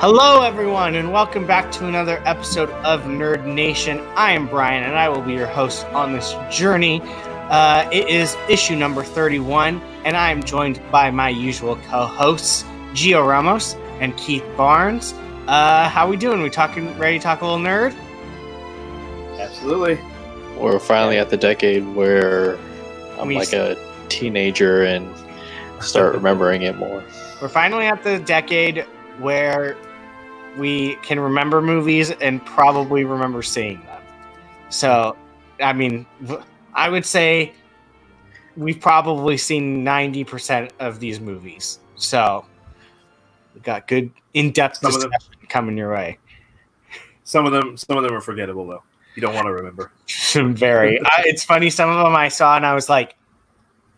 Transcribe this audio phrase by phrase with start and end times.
[0.00, 4.00] Hello, everyone, and welcome back to another episode of Nerd Nation.
[4.16, 7.02] I am Brian, and I will be your host on this journey.
[7.50, 12.62] Uh, it is issue number 31, and I am joined by my usual co-hosts,
[12.94, 15.12] Gio Ramos and Keith Barnes.
[15.46, 16.40] Uh, how we doing?
[16.40, 16.96] We talking?
[16.98, 17.94] Ready to talk a little nerd?
[19.38, 19.98] Absolutely.
[20.58, 22.56] We're finally at the decade where
[23.18, 23.76] I'm We like a
[24.08, 25.14] teenager and
[25.82, 27.04] start remembering it more.
[27.42, 28.86] We're finally at the decade
[29.18, 29.76] where
[30.58, 34.02] we can remember movies and probably remember seeing them.
[34.68, 35.16] So,
[35.60, 36.06] I mean,
[36.74, 37.52] I would say
[38.56, 41.78] we've probably seen 90% of these movies.
[41.96, 42.44] So,
[43.54, 46.18] we've got good in-depth Some of them- discussion coming your way.
[47.24, 48.82] Some of them, some of them are forgettable though.
[49.14, 49.92] You don't want to remember.
[50.34, 51.00] Very.
[51.00, 51.70] I, it's funny.
[51.70, 53.16] Some of them I saw and I was like,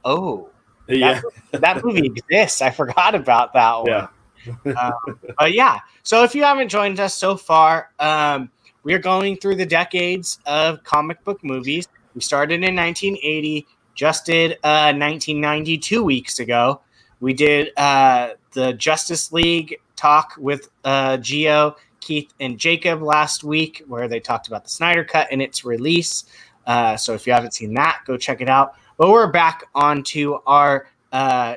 [0.04, 0.48] "Oh,
[0.88, 1.20] Yeah,
[1.52, 2.60] that movie exists.
[2.60, 4.06] I forgot about that one." yeah.
[4.64, 8.50] But yeah, so if you haven't joined us so far, um,
[8.82, 11.88] we are going through the decades of comic book movies.
[12.14, 16.80] We started in 1980, just did uh, 1990 two weeks ago.
[17.20, 23.82] We did uh, the Justice League talk with uh, Gio, Keith, and Jacob last week,
[23.86, 26.24] where they talked about the Snyder Cut and its release.
[26.66, 28.74] Uh, so if you haven't seen that, go check it out.
[28.96, 31.56] But we're back onto our uh,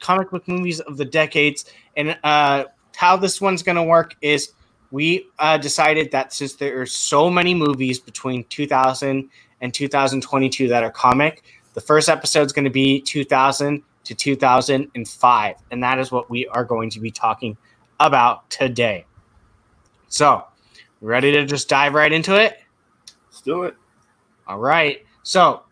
[0.00, 1.64] comic book movies of the decades.
[1.98, 2.64] And uh,
[2.96, 4.52] how this one's going to work is
[4.92, 9.28] we uh, decided that since there are so many movies between 2000
[9.60, 11.42] and 2022 that are comic,
[11.74, 15.56] the first episode is going to be 2000 to 2005.
[15.70, 17.56] And that is what we are going to be talking
[18.00, 19.04] about today.
[20.06, 20.44] So,
[21.00, 22.58] ready to just dive right into it?
[23.26, 23.74] Let's do it.
[24.46, 25.04] All right.
[25.24, 25.64] So,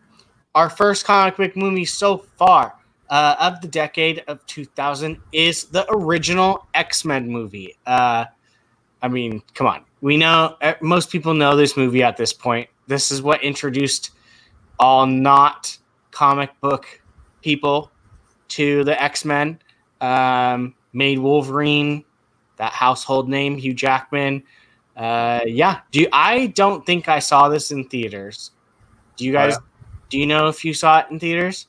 [0.53, 2.76] our first comic book movie so far
[3.09, 7.75] uh, of the decade of 2000 is the original X Men movie.
[7.85, 8.25] Uh,
[9.01, 9.83] I mean, come on.
[10.01, 12.69] We know, uh, most people know this movie at this point.
[12.87, 14.11] This is what introduced
[14.79, 15.77] all not
[16.11, 16.85] comic book
[17.41, 17.91] people
[18.49, 19.59] to the X Men,
[20.01, 22.03] um, made Wolverine
[22.57, 24.43] that household name, Hugh Jackman.
[24.95, 28.51] Uh, yeah, do you, I don't think I saw this in theaters.
[29.15, 29.53] Do you Oh, guys?
[29.53, 29.59] yeah?
[30.09, 31.67] Do you know if you saw it in theaters?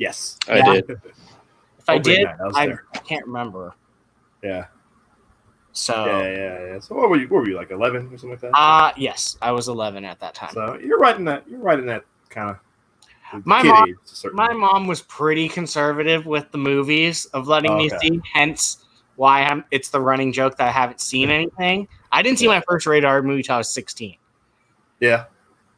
[0.00, 0.36] Yes.
[0.48, 0.72] I Yeah.
[0.72, 0.90] did.
[0.90, 2.78] If I Opening did, night, I I.
[2.94, 3.74] I can't remember.
[4.42, 4.66] Yeah.
[5.72, 6.78] So, Yeah, yeah, yeah.
[6.80, 7.28] So what were you?
[7.28, 7.70] What were you like?
[7.70, 8.50] Eleven or something like that?
[8.58, 10.50] uh yes, I was 11 at that time.
[10.52, 11.48] so you're right in that.
[11.48, 12.56] You're right in that kind of.
[13.46, 14.60] My mom- age, to a certain My degree.
[14.62, 17.98] mom was pretty conservative with the movies of letting me Okay.
[18.08, 18.20] see.
[18.32, 18.84] Hence,
[19.14, 19.64] why I'm.
[19.70, 21.86] It's the running joke that I haven't seen anything.
[22.10, 24.16] I didn't see my first rated R movie till I was 16,
[24.98, 25.26] Yeah.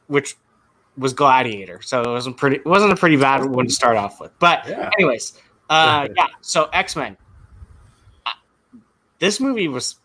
[0.06, 0.37] which
[0.97, 1.81] was Gladiator.
[1.83, 2.57] So it wasn't pretty.
[2.57, 4.37] It wasn't a pretty bad one to start off with.
[4.39, 4.91] But Yeah.
[4.99, 6.27] anyways, uh, yeah.
[6.41, 7.17] So X Men.
[9.19, 10.01] This movie was,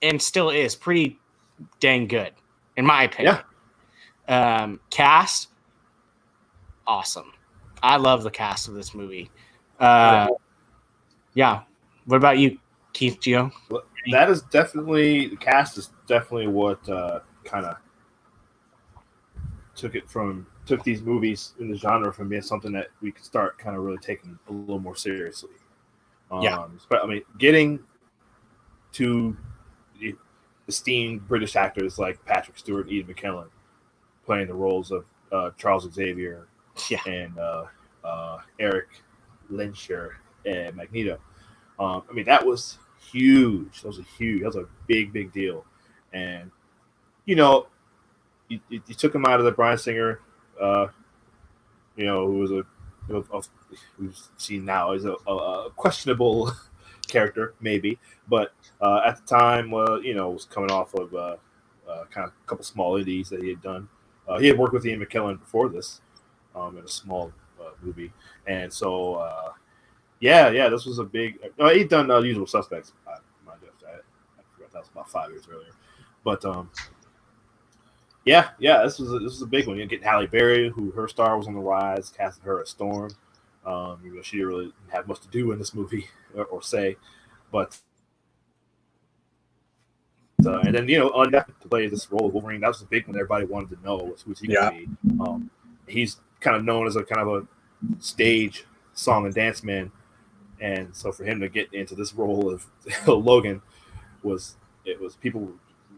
[0.00, 1.18] and still is, pretty
[1.80, 2.32] dang good,
[2.78, 3.36] in my opinion.
[4.26, 5.48] Um, cast,
[6.86, 7.30] awesome.
[7.82, 9.30] I love the cast of this movie.
[9.78, 10.28] Uh,
[11.34, 11.60] yeah.
[12.06, 12.58] What about you,
[12.94, 13.52] Keith Gio?
[14.12, 17.76] That is definitely the cast is definitely what uh, kind of
[19.80, 23.24] took it from took these movies in the genre from being something that we could
[23.24, 25.50] start kind of really taking a little more seriously.
[26.30, 26.66] Um, Yeah.
[26.90, 27.80] But I mean, getting
[28.92, 29.34] to
[29.98, 30.14] the
[30.68, 33.48] esteemed British actors like Patrick Stewart and Ian McKellen
[34.26, 36.46] playing the roles of uh, Charles Xavier
[36.90, 37.00] Yeah.
[37.06, 37.64] and uh,
[38.04, 38.88] uh, Erik
[39.50, 40.10] Lehnsherr
[40.44, 41.18] and Magneto.
[41.78, 43.80] Um, I mean, that was huge.
[43.80, 44.40] That was a huge.
[44.42, 45.64] That was a big, big deal.
[46.12, 46.50] And
[47.24, 47.68] you know,
[48.50, 50.20] you, you you took him out of the Bryan Singer,
[50.60, 50.88] uh,
[51.96, 52.62] you know, who was a,
[53.98, 55.34] we've seen now is a, a,
[55.66, 56.52] a questionable
[57.08, 61.36] character, maybe, but uh, at the time, uh, you know, was coming off of uh,
[61.88, 63.88] uh, kind of a couple small indies that he had done.
[64.28, 66.00] Uh, he had worked with Ian McKellen before this
[66.54, 68.12] um, in a small uh, movie,
[68.46, 69.54] and so
[70.20, 71.38] yeah, yeah, this was a big.
[71.58, 72.92] He'd done Usual Suspects.
[73.06, 75.72] I, I, I forgot that was about five years earlier,
[76.24, 76.70] but um,
[78.24, 79.76] yeah, yeah, this was a, this was a big one.
[79.76, 83.10] You getting Halle Berry, who her star was on the rise, casting her as Storm.
[83.64, 86.62] Um, you know, she didn't really have much to do in this movie or, or
[86.62, 86.96] say,
[87.50, 87.78] but
[90.46, 92.86] uh, and then you know, uh, to play this role of Wolverine, that was the
[92.86, 93.16] big one.
[93.16, 94.88] Everybody wanted to know was who's he to be.
[95.20, 95.50] Um,
[95.86, 98.64] he's kind of known as a kind of a stage
[98.94, 99.90] song and dance man,
[100.60, 102.66] and so for him to get into this role of
[103.06, 103.62] Logan
[104.22, 105.52] was it was people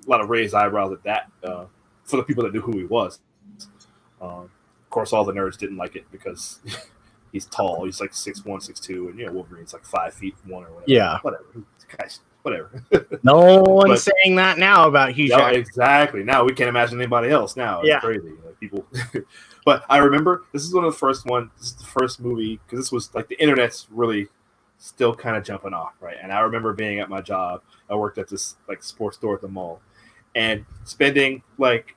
[0.07, 1.67] a lot of raised eyebrows at that uh,
[2.13, 3.19] for the people that knew who he was.
[4.21, 4.51] Um,
[4.85, 6.61] of course, all the nerds didn't like it because
[7.33, 7.85] he's tall.
[7.85, 10.69] He's like six one, six two, and you know Wolverine's like five feet one or
[10.73, 10.85] whatever.
[10.93, 11.19] Yeah.
[11.23, 11.45] whatever.
[11.99, 12.85] Guys, whatever.
[13.23, 16.23] No one's But- saying that now about Hugh Yeah, exactly.
[16.23, 17.57] Now we can't imagine anybody else.
[17.57, 18.01] Now it's Yeah.
[18.01, 18.31] crazy.
[18.45, 18.87] Like people,
[19.65, 21.51] but I remember this is one of the first one.
[21.59, 24.29] This is the first movie because this was like the internet's really
[24.79, 26.17] still kind of jumping off, right?
[26.23, 27.63] And I remember being at my job.
[27.89, 29.81] I worked at this like sports store at the mall,
[30.35, 31.95] and spending like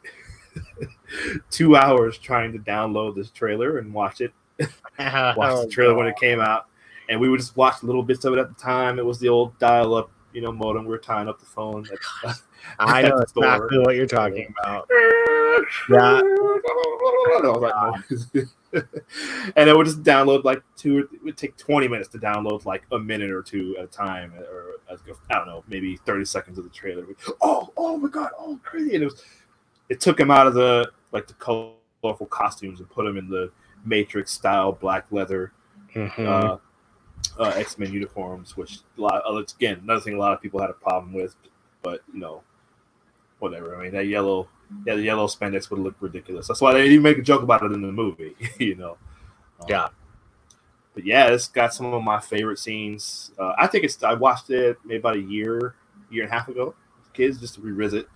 [1.51, 4.33] two hours trying to download this trailer and watch it.
[4.97, 6.67] Watch Oh, the trailer when it came out,
[7.09, 8.99] and we would just watch little bits of it at the time.
[8.99, 10.85] It was the old dial-up, you know, modem.
[10.85, 11.85] We were tying up the phone.
[12.23, 12.33] Oh
[12.79, 14.87] I at know exactly what you're talking about.
[15.89, 16.21] Yeah.
[18.75, 19.53] All that noise.
[19.55, 21.07] and it would just download like two.
[21.13, 24.33] It would take twenty minutes to download like a minute or two at a time,
[24.33, 27.05] or I don't know, maybe thirty seconds of the trailer.
[27.41, 28.95] Oh, oh my god, oh crazy!
[28.95, 29.23] And it was.
[29.89, 33.51] It took him out of the like the colorful costumes and put him in the
[33.85, 35.51] Matrix style black leather
[35.93, 36.27] Mhm.
[36.27, 36.57] uh,
[37.39, 40.41] uh, X Men uniforms, which a lot uh, it's, again another thing a lot of
[40.41, 41.35] people had a problem with,
[41.83, 42.41] but you know,
[43.39, 43.75] whatever.
[43.75, 44.47] I mean that yellow,
[44.85, 46.47] yeah, the yellow spandex would look ridiculous.
[46.47, 48.97] That's why they didn't make a joke about it in the movie, you know.
[49.61, 49.87] Um, Yeah.
[50.93, 53.31] But yeah, it's got some of my favorite scenes.
[53.37, 54.01] Uh, I think it's.
[54.01, 55.75] I watched it maybe about a year,
[56.09, 56.73] year and a half ago.
[57.13, 58.07] Kids just to revisit,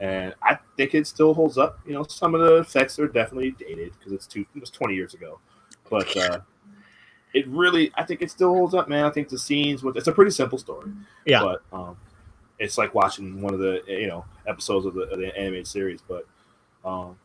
[0.00, 1.78] and I think it still holds up.
[1.86, 4.46] You know, some of the effects are definitely dated because it's two.
[4.56, 5.40] It was twenty years ago,
[5.90, 6.40] but uh,
[7.34, 7.92] it really.
[7.96, 9.04] I think it still holds up, man.
[9.04, 10.90] I think the scenes with it's a pretty simple story.
[11.26, 11.42] Yeah.
[11.42, 11.98] but um,
[12.62, 16.00] it's like watching one of the you know episodes of the, of the animated series,
[16.06, 16.26] but
[16.84, 17.18] um,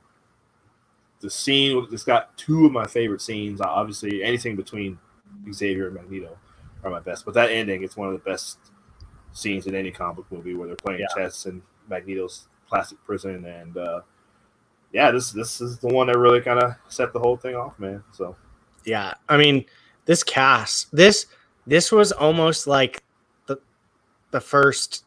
[1.20, 3.62] the scene it's got two of my favorite scenes.
[3.62, 4.98] Obviously, anything between
[5.52, 6.38] Xavier and Magneto
[6.84, 8.58] are my best, but that ending it's one of the best
[9.34, 11.08] scenes in any comic book movie where they're playing Yeah.
[11.24, 14.02] chess in Magneto's plastic prison, and uh,
[14.92, 17.78] yeah, this this is the one that really kind of set the whole thing off,
[17.80, 18.04] man.
[18.12, 18.36] So
[18.86, 19.66] Yeah, I mean,
[20.06, 21.28] this cast, this
[21.66, 23.04] this was almost like
[23.48, 23.58] the
[24.32, 25.04] the first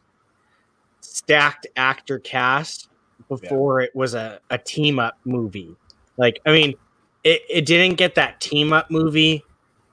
[1.01, 2.89] stacked actor cast
[3.27, 5.75] before it was a, a team up movie.
[6.17, 6.73] Like, I mean,
[7.23, 9.43] it, it didn't get that team up movie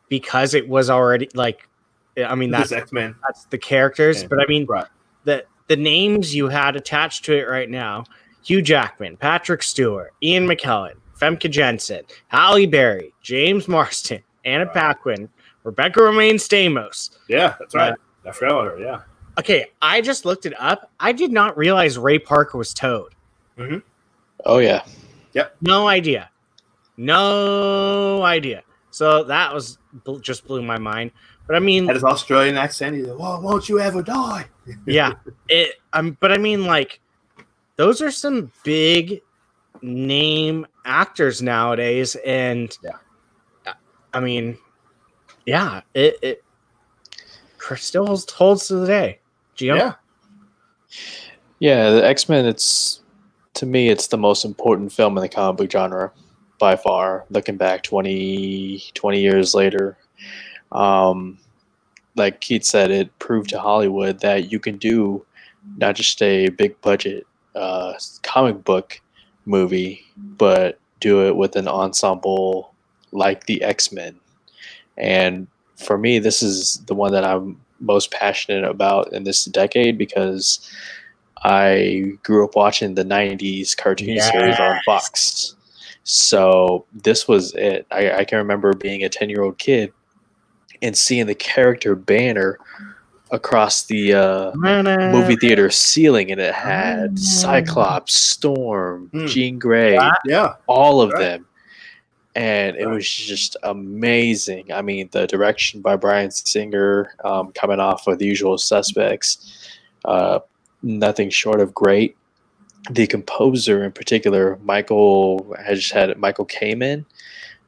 [0.08, 1.68] because it was already like
[2.26, 4.28] I mean that's X Men, that's the characters, Yeah.
[4.28, 4.86] but I mean right?
[5.24, 8.04] the the names you had attached to it right now
[8.42, 14.74] Hugh Jackman, Patrick Stewart, Ian McKellen, Famke Janssen, Halle Berry, James Marsden, Anna Right.
[14.74, 15.28] Paquin,
[15.64, 17.18] Rebecca Romijn Stamos.
[17.28, 17.94] Yeah, that's uh, right.
[18.26, 18.78] I forgot about her.
[18.78, 19.00] Yeah.
[19.38, 20.90] Okay, I just looked it up.
[20.98, 23.14] I did not realize Ray Parker was Toad.
[24.44, 24.84] Oh yeah.
[25.32, 25.56] Yep.
[25.60, 26.30] No idea.
[26.96, 28.62] No idea.
[28.90, 29.78] So that was
[30.20, 31.12] just blew my mind.
[31.46, 32.96] But I mean, that is Australian accent.
[32.96, 34.46] He's like, "Well, won't you ever die?"
[34.86, 35.12] yeah
[35.48, 37.00] it um but i mean like
[37.76, 39.20] those are some big
[39.82, 43.72] name actors nowadays and Yeah.
[44.12, 44.58] i mean
[45.46, 46.44] yeah it it
[47.76, 49.20] still holds, holds to the day
[49.58, 49.76] Gio?
[49.76, 49.94] Yeah.
[51.58, 52.46] Yeah, the X Men.
[52.46, 53.00] It's
[53.54, 56.12] to me, it's the most important film in the comic book genre
[56.58, 57.24] by far.
[57.30, 59.98] Looking back 20, 20 years later,
[60.70, 61.38] um,
[62.14, 65.24] like Keith said, it proved to Hollywood that you can do
[65.76, 69.00] not just a big budget uh, comic book
[69.44, 72.74] movie, but do it with an ensemble
[73.10, 74.18] like the X Men.
[74.96, 79.96] And for me, this is the one that I'm most passionate about in this decade
[79.98, 80.68] because
[81.42, 85.54] I grew up watching the 90s cartoon series on Fox.
[86.04, 87.86] So this was it.
[87.90, 89.92] I, I can remember being a 10 year old kid
[90.82, 92.58] and seeing the character banner
[93.30, 94.52] across the uh,
[95.12, 99.26] movie theater ceiling, and it had Cyclops, Storm, Hmm.
[99.26, 100.54] Jean Grey, Yeah.
[100.66, 101.46] All of them.
[102.38, 104.72] And it was just amazing.
[104.72, 109.68] I mean, the direction by Bryan Singer, um, coming off of the usual suspects,
[110.04, 110.38] uh,
[110.80, 112.16] nothing short of great.
[112.92, 117.04] The composer, in particular, Michael, I just had Michael Kamen,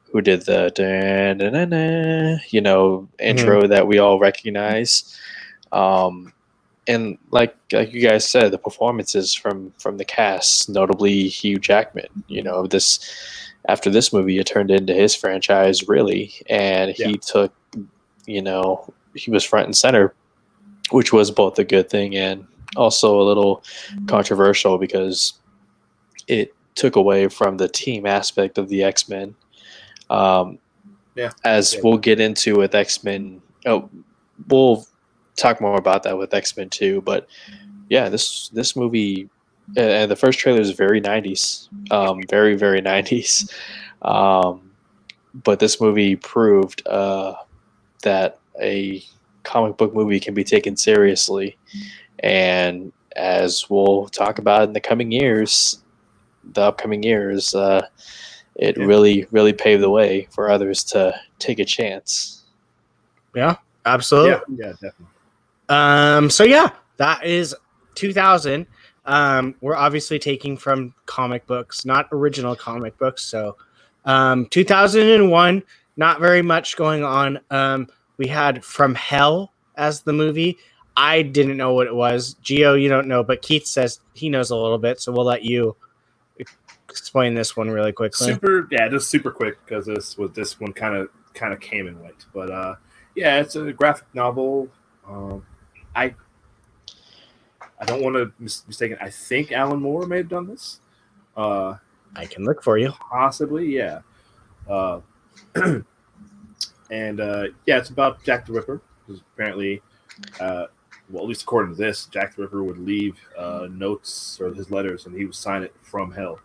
[0.09, 0.71] who did the
[2.49, 5.19] you know intro that we all recognize.
[5.73, 6.31] Um,
[6.87, 12.23] and like like you guys said, the performances from from the cast, notably Hugh Jackman.
[12.29, 12.99] You know, this
[13.67, 17.15] after this movie, it turned into his franchise really, and he Yeah.
[17.21, 17.53] took,
[18.25, 20.13] you know, he was front and center,
[20.91, 23.63] which was both a good thing and also a little
[24.07, 25.33] controversial because
[26.27, 29.35] it took away from the team aspect of the X Men.
[30.09, 30.57] Um,
[31.15, 31.31] Yeah.
[31.43, 31.81] as Yeah.
[31.83, 33.41] we'll get into with X Men.
[33.65, 33.89] Oh,
[34.47, 34.85] we'll
[35.35, 37.01] talk more about that with X Men too.
[37.01, 37.27] But
[37.89, 39.29] yeah, this this movie
[39.77, 43.51] and- and the first trailer is very '90s, um, very very '90s.
[44.01, 44.71] Um,
[45.43, 47.33] but this movie proved uh,
[48.03, 49.03] that a
[49.43, 51.57] comic book movie can be taken seriously.
[52.19, 55.81] And as we'll talk about in the coming years,
[56.53, 57.85] the upcoming years, uh,
[58.55, 58.85] it Yeah.
[58.85, 62.43] really, really paved the way for others to take a chance.
[63.33, 64.31] Yeah, absolutely.
[64.57, 65.05] Yeah, yeah, definitely.
[65.69, 67.55] Um, so yeah, that is
[67.95, 68.67] 2000.
[69.05, 73.23] Um, we're obviously taking from comic books, not original comic books.
[73.23, 73.57] So,
[74.05, 75.63] um, 2001,
[75.97, 77.39] not very much going on.
[77.49, 80.57] Um, we had From Hell as the movie.
[80.95, 82.35] I didn't know what it was.
[82.43, 84.99] Gio, you don't know, but Keith says he knows a little bit.
[84.99, 85.75] So we'll let you
[86.89, 88.27] explain this one really quickly.
[88.27, 91.87] Super, yeah, just super quick because this was this one kind of kind of came
[91.87, 92.25] and went.
[92.33, 92.75] But uh,
[93.15, 94.67] yeah, it's a graphic novel.
[95.07, 95.45] Um,
[95.95, 96.13] I
[97.81, 98.97] I don't want to mis- mistaken.
[99.01, 100.79] I think Alan Moore may have done this.
[101.35, 101.75] Uh,
[102.15, 102.91] I can look for you.
[102.91, 104.01] possibly, yeah.
[104.69, 105.01] Uh,
[106.91, 108.81] and uh, yeah, it's about Jack the Ripper.
[109.05, 109.81] Because apparently,
[110.39, 110.67] uh,
[111.09, 114.69] well, at least according to this, Jack the Ripper would leave uh, notes or his
[114.69, 116.39] letters, and he would sign it from hell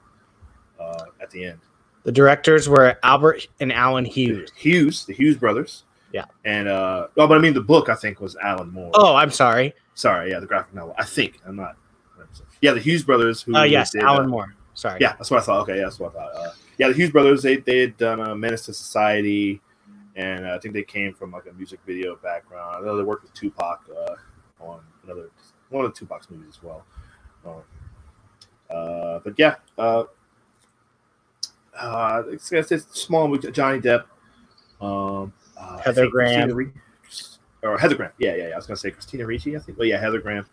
[0.81, 1.59] uh, at the end.
[2.05, 4.51] The directors were Albert and Alan Hughes.
[4.57, 5.85] Hughes, the Hughes brothers.
[6.13, 6.25] Yeah.
[6.45, 8.91] And uh, oh, but I mean, the book I think was Alan Moore.
[8.95, 9.75] Oh, I'm sorry.
[9.95, 10.95] sorry, yeah, the graphic novel.
[10.99, 11.77] I think I'm not.
[12.63, 13.43] Yeah, the Hughes brothers.
[13.43, 14.55] Who Oh, yes, did, Alan uh, Moore.
[14.75, 14.99] Sorry.
[15.01, 15.63] Yeah, that's what I thought.
[15.63, 16.35] Okay, yeah, that's what I thought.
[16.37, 17.43] Uh, yeah, the Hughes brothers.
[17.43, 19.61] They they had done a Menace to Society,
[20.17, 22.77] and uh, I think they came from like a music video background.
[22.77, 24.15] I know they worked with Tupac uh,
[24.61, 25.31] on another
[25.71, 26.85] one of the Tupac's movies as well.
[27.45, 27.63] Um,
[28.71, 30.05] uh, but yeah, uh,
[31.79, 33.51] uh, it's, it's a small movie.
[33.53, 34.05] Johnny Depp,
[34.81, 36.73] um, uh, Heather Graham.
[37.63, 38.13] Or Heather Graham.
[38.19, 38.55] Yeah, yeah, yeah.
[38.55, 39.57] I was gonna say Christina Ricci.
[39.57, 39.79] I think.
[39.79, 40.47] Well, yeah, Heather Graham.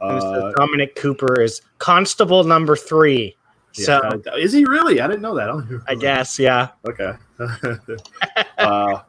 [0.00, 3.36] And it says Uh, Dominic Cooper is Constable number three.
[3.72, 5.00] So yeah, is he really?
[5.00, 5.48] I didn't know that.
[5.48, 6.68] I, I guess, yeah.
[6.84, 7.12] Okay.
[8.58, 9.02] uh,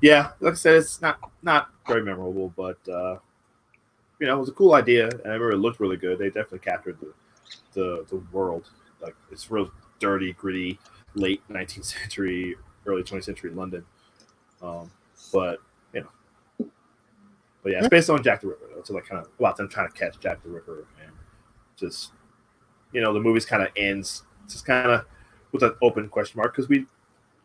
[0.00, 3.18] yeah, like I said, it's not not very memorable, but uh,
[4.18, 6.18] you know, it was a cool idea, and I remember it looked really good.
[6.18, 7.12] They definitely captured the
[7.74, 8.70] the, the world.
[9.00, 10.78] Like it's real dirty, gritty,
[11.14, 13.84] late 19th century, early 20th century London.
[14.64, 14.90] Um,
[15.32, 15.58] but
[15.92, 16.68] you know,
[17.62, 18.68] but yeah, it's based on Jack the Ripper.
[18.74, 18.82] Though.
[18.82, 21.12] So like kind of about them trying to catch Jack the Ripper, and
[21.76, 22.12] just
[22.92, 25.04] you know, the movie's kind of ends just kind of
[25.52, 26.86] with an open question mark because we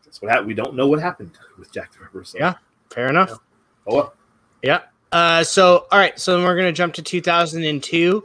[0.04, 0.48] that's what happened.
[0.48, 2.24] We don't know what happened with Jack the Ripper.
[2.24, 2.54] So Yeah.
[2.90, 3.38] Fair enough.
[3.86, 4.14] Oh well.
[4.62, 4.80] Yeah.
[5.12, 6.18] Uh, so, all right.
[6.18, 8.24] So then we're going to jump to 2002.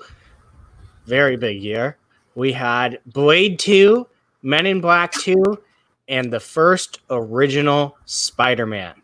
[1.06, 1.98] Very big year.
[2.36, 4.06] We had Blade 2,
[4.44, 5.42] Men in Black 2,
[6.08, 9.02] and the first original Spider Man.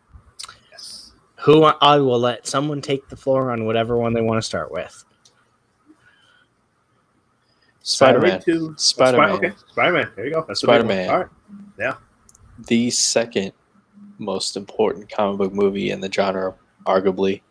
[0.70, 1.12] Yes.
[1.36, 4.70] Who I will let someone take the floor on whatever one they want to start
[4.70, 5.04] with.
[7.82, 8.30] Spider Man.
[8.30, 8.74] Blade Two.
[8.76, 9.30] Spider-Man.
[9.30, 9.56] Oh, Spy- okay.
[9.68, 10.10] Spider Man.
[10.14, 10.44] There you go.
[10.46, 10.86] That's the big one.
[10.86, 11.10] Spider-Man.
[11.10, 11.28] All right.
[11.78, 11.94] Yeah.
[12.68, 13.52] The second
[14.18, 16.54] most important comic book movie in the genre,
[16.86, 17.42] arguably.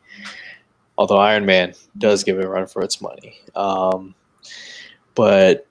[0.97, 4.13] Although Iron Man does give it a run for its money, um,
[5.15, 5.67] but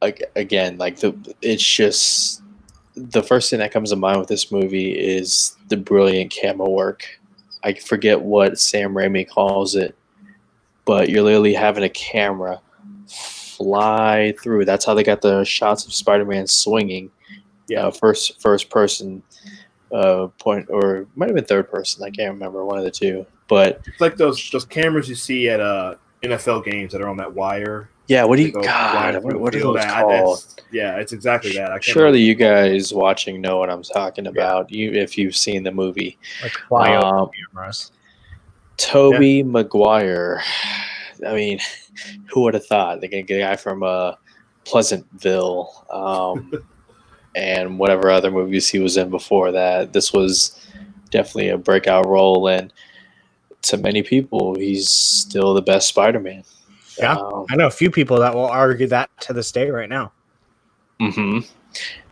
[0.00, 2.42] again, like the it's just
[2.98, 7.06] the first thing that comes to mind with this movie is the brilliant camera work.
[7.64, 9.96] I forget what Sam Raimi calls it,
[10.84, 12.60] but you're literally having a camera
[13.08, 14.64] fly through.
[14.64, 17.10] That's how they got the shots of Spider-Man swinging
[17.68, 17.86] Yeah.
[17.86, 19.22] uh, first first person
[19.92, 22.04] uh, point, or might have been third person.
[22.04, 23.26] I can't remember one of the two.
[23.48, 27.16] But It's like those those cameras you see at uh NFL games that are on
[27.18, 27.88] that wire.
[28.08, 29.22] yeah, what do you go God?
[29.22, 30.38] What, the what are those That- called?
[30.38, 31.66] that's- Yeah, it's exactly that.
[31.70, 34.30] I can't Surely you guys watching know what I'm talking Yeah.
[34.30, 34.70] about.
[34.72, 36.18] You if you've seen the movie.
[36.42, 37.92] Like flyover Um, cameras.
[38.76, 40.42] Tobey Maguire.
[41.26, 41.58] I mean,
[42.32, 43.00] who would have thought?
[43.00, 44.12] The guy from uh,
[44.64, 46.52] Pleasantville um,
[47.34, 49.92] and whatever other movies he was in before that.
[49.92, 50.64] This was
[51.10, 52.72] definitely a breakout role, and
[53.62, 56.44] to many people, he's still the best Spider-Man.
[56.98, 57.16] Yeah.
[57.16, 60.12] Um, I know a few people that will argue that to this day right now.
[61.00, 61.40] hmm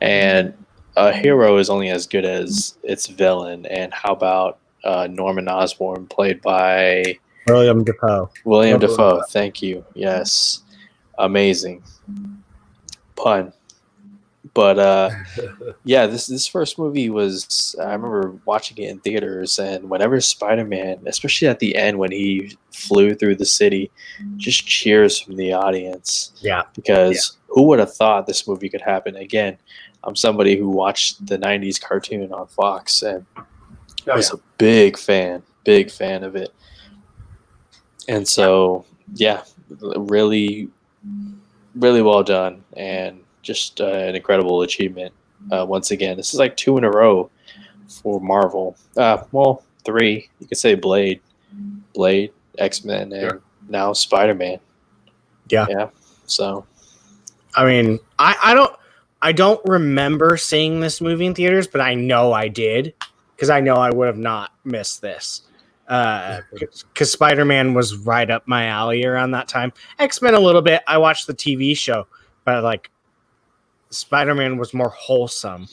[0.00, 0.54] And
[0.96, 3.66] a hero is only as good as its villain.
[3.66, 8.30] And how about uh, Norman Osborn, played by William Dafoe.
[8.44, 9.22] William Dafoe?
[9.28, 9.84] Thank you.
[9.94, 10.62] Yes,
[11.18, 11.82] amazing
[13.16, 13.52] pun.
[14.56, 15.10] But uh,
[15.84, 17.76] yeah, this this first movie was.
[17.78, 22.10] I remember watching it in theaters, and whenever Spider Man, especially at the end when
[22.10, 23.90] he flew through the city,
[24.38, 26.62] just cheers from the audience Yeah.
[26.74, 29.56] because who would have thought this movie could happen again
[30.04, 33.24] i'm somebody who watched the 90s cartoon on fox and
[34.06, 36.52] Oh, was a big fan big fan of it
[38.08, 38.84] and so
[39.14, 39.42] yeah
[39.96, 40.68] really
[41.74, 45.14] really well done and just uh, an incredible achievement
[45.52, 47.30] uh, once again this is like two in a row
[47.88, 50.28] for marvel uh, well three.
[50.40, 51.20] You could say Blade,
[51.94, 53.40] Blade, X Men, and Sure.
[53.68, 54.58] now Spider Man.
[55.48, 55.66] Yeah.
[55.70, 55.88] yeah.
[56.26, 56.66] So
[57.54, 58.74] I mean, I, I don't
[59.22, 62.92] I don't remember seeing this movie in theaters, but I know I did
[63.34, 65.42] because I know I would have not missed this.
[65.86, 69.72] Because Spider Man was right up my alley around that time.
[70.00, 70.82] X Men a little bit.
[70.86, 72.06] I watched the TV show,
[72.44, 72.90] but like
[73.90, 75.68] Spider Man was more wholesome.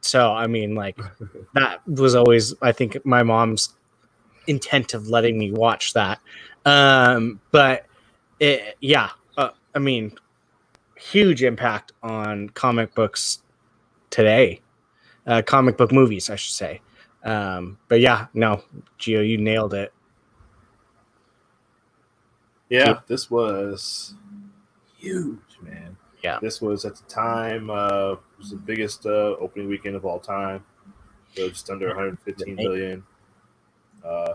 [0.00, 0.98] So I mean, like
[1.54, 3.74] that was always I think my mom's
[4.46, 6.20] intent of letting me watch that.
[6.64, 7.86] Um, but
[8.40, 10.12] it, yeah, uh, I mean,
[10.96, 13.42] huge impact on comic books
[14.10, 14.60] today,
[15.26, 16.80] uh, comic book movies, I should say.
[17.24, 18.62] Um, but yeah, no,
[18.98, 19.92] Gio, you nailed it.
[22.68, 24.14] Yeah, this was
[24.96, 25.96] huge, man.
[26.26, 26.40] Yeah.
[26.42, 30.18] This was at the time uh, it was the biggest uh, opening weekend of all
[30.18, 30.64] time.
[31.36, 33.04] So just under 115 million.
[34.04, 34.34] Uh,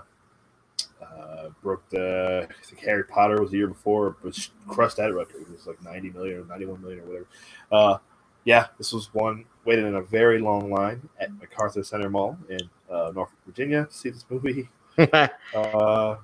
[1.02, 4.38] uh, broke the I think Harry Potter was the year before, but
[4.70, 5.42] crushed that record.
[5.42, 7.28] It was like 90 million or 91 million or whatever.
[7.70, 7.98] Uh,
[8.46, 12.60] yeah, this was one waited in a very long line at MacArthur Center Mall in
[12.90, 13.86] uh, Norfolk, Virginia.
[13.86, 14.70] to See this movie.
[15.54, 16.18] Uh,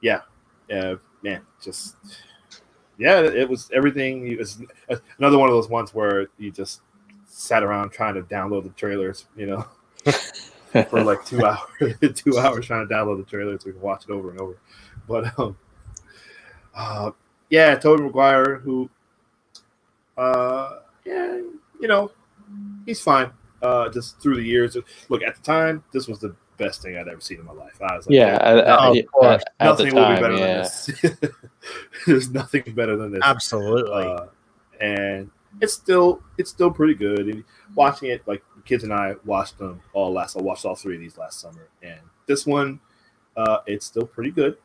[0.00, 0.22] yeah,
[0.68, 1.96] yeah, man, just
[2.98, 4.26] yeah, it was everything.
[4.26, 4.58] It was
[5.18, 6.80] another one of those ones where you just
[7.26, 9.66] sat around trying to download the trailers, you know,
[10.90, 14.04] for like two hours, two hours trying to download the trailers so we can watch
[14.04, 14.56] it over and over.
[15.06, 15.56] But um,
[16.74, 17.10] uh,
[17.50, 18.88] yeah, Tobey Maguire, who,
[20.16, 21.40] uh, yeah,
[21.80, 22.10] you know,
[22.84, 23.30] he's fine.
[23.62, 24.76] Uh, just through the years,
[25.08, 27.80] look at the time, this was the best thing I'd ever seen in my life.
[27.80, 29.42] I was like, yeah, at, at- Oh, of at- course.
[29.60, 30.46] at the nothing will be better yeah.
[30.46, 31.30] than this.
[32.06, 33.20] There's nothing better than this.
[33.24, 33.92] Absolutely.
[34.04, 34.26] Uh,
[34.80, 37.20] and it's still it's still pretty good.
[37.28, 40.36] And watching it, like the kids and I watched them all last.
[40.36, 42.80] I watched all three of these last summer, and this one,
[43.36, 44.58] uh, it's still pretty good.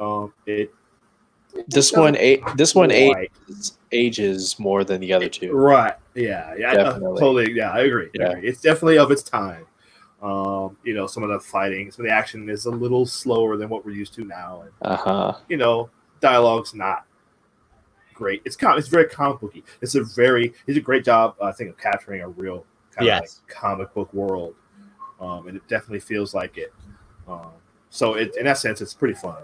[0.00, 0.72] Um, it
[1.66, 3.30] This one, a- this one Right.
[3.48, 5.52] ages, ages more than the other two.
[5.52, 5.94] Right.
[6.14, 6.54] Yeah.
[6.56, 6.68] Yeah.
[6.68, 7.20] I- I Definitely.
[7.20, 7.52] totally.
[7.52, 7.70] Yeah.
[7.72, 8.06] I agree.
[8.06, 8.30] I Yeah.
[8.32, 8.48] agree.
[8.48, 9.64] It's definitely of its time.
[10.20, 13.56] Um, you know, some of the fighting, some of the action is a little slower
[13.56, 15.32] than what we're used to now, and Uh huh.
[15.48, 17.04] you know, dialogue's not
[18.14, 18.42] great.
[18.44, 19.62] It's com- it's very comic booky.
[19.80, 23.36] It's a very he's a great job, I think, of capturing a real kind Yes.
[23.36, 24.56] of like comic book world,
[25.20, 26.72] um, and it definitely feels like it.
[27.28, 27.52] Um,
[27.90, 29.36] so it, in that sense, it's pretty fun.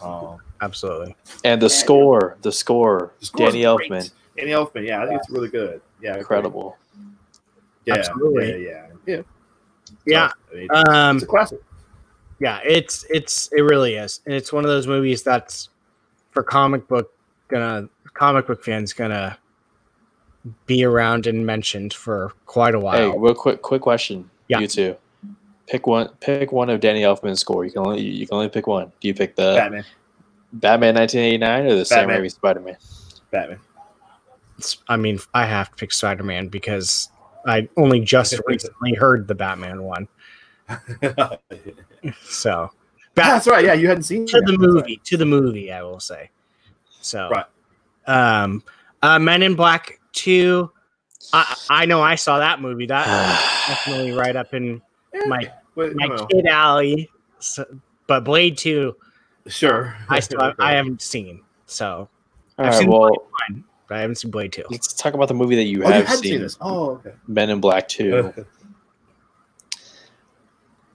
[0.00, 1.14] Um, Absolutely.
[1.44, 3.90] And the score, the score, the score's Danny great.
[3.90, 5.80] Elfman, Danny Elfman, yeah, I think it's really good.
[6.00, 6.20] Yeah, I agree.
[6.22, 6.76] incredible.
[7.84, 8.64] Yeah, Absolutely.
[8.64, 9.22] yeah, yeah, yeah.
[10.06, 10.28] Yeah.
[10.28, 11.60] So, I mean, Um, it's a classic.
[12.40, 15.68] yeah, it's it's it really is, and it's one of those movies that's
[16.30, 17.12] for comic book
[17.48, 19.38] gonna comic book fans gonna
[20.66, 23.12] be around and mentioned for quite a while.
[23.12, 24.30] Hey, real quick, quick question.
[24.48, 24.60] Yeah.
[24.60, 24.96] You two,
[25.66, 26.08] pick one.
[26.20, 27.64] Pick one of Danny Elfman's score.
[27.64, 28.92] You can only you can only pick one.
[29.00, 29.84] Do you pick the Batman,
[30.52, 32.22] Batman 1989 or the Sam Batman.
[32.24, 32.76] Raimi Spider Man?
[33.30, 33.58] Batman.
[34.58, 37.10] It's- I mean, I have to pick Spider Man because
[37.46, 40.08] I only just recently heard the Batman one.
[42.22, 42.70] So,
[43.14, 43.64] Bat- That's right.
[43.64, 44.46] Yeah, you hadn't seen to that.
[44.46, 44.74] the That's right.
[44.74, 46.30] movie, to the movie, I will say.
[47.00, 47.46] So, Right.
[48.06, 48.62] Um,
[49.02, 50.70] uh, Men in Black Two.
[51.32, 52.86] I I know I saw that movie.
[52.86, 53.06] That
[53.68, 54.80] definitely right up in
[55.12, 57.10] Yeah, my but, my know, kid alley.
[57.40, 57.64] So,
[58.06, 58.96] but Blade Two,
[59.46, 59.96] sure.
[60.08, 61.42] I still I haven't seen.
[61.66, 62.08] So,
[62.58, 62.74] All I've right.
[62.78, 63.10] seen Well,
[63.50, 64.64] one, but I haven't seen Blade Two.
[64.70, 66.56] let's talk about the movie that you Oh, have hadn't seen, seen this.
[66.60, 67.12] Oh, okay.
[67.26, 68.32] Men in Black Two.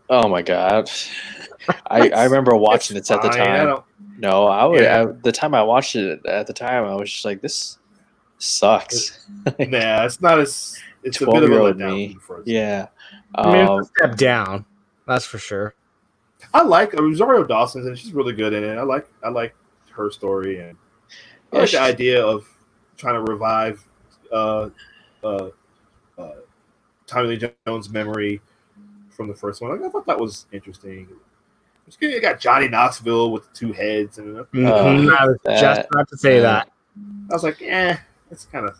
[0.10, 0.90] oh my god.
[1.88, 3.84] I, I remember watching It's this at the fine, I time.
[4.18, 4.82] No, I would.
[4.82, 5.02] Yeah.
[5.02, 7.78] I, the time I watched it at the time, I was just like, "This
[8.38, 9.26] sucks."
[9.60, 10.78] Nah, it's not as.
[11.04, 12.18] It's a bit of a 12-year-old letdown me.
[12.22, 12.44] for us.
[12.48, 12.88] Yeah.
[13.36, 14.66] I mean, Um, step down.
[15.06, 15.76] That's for sure.
[16.54, 18.78] I like Rosario Dawson's and she's really good in it.
[18.78, 19.54] I like I like
[19.92, 20.78] her story and
[21.52, 22.48] I Yeah, like the idea of
[23.04, 23.86] trying to revive
[24.32, 24.70] uh,
[25.24, 25.50] uh,
[26.18, 26.30] uh,
[27.06, 28.40] Tommy Lee Jones' memory
[29.10, 29.72] from the first one.
[29.72, 31.08] Like, I thought that was interesting.
[31.86, 32.12] It's good.
[32.12, 35.16] You got Johnny Knoxville with the two heads, and uh, Mhm.
[35.18, 36.74] I was that- just about to say that- that.
[37.30, 37.98] I was like, eh,
[38.32, 38.78] it's kind of.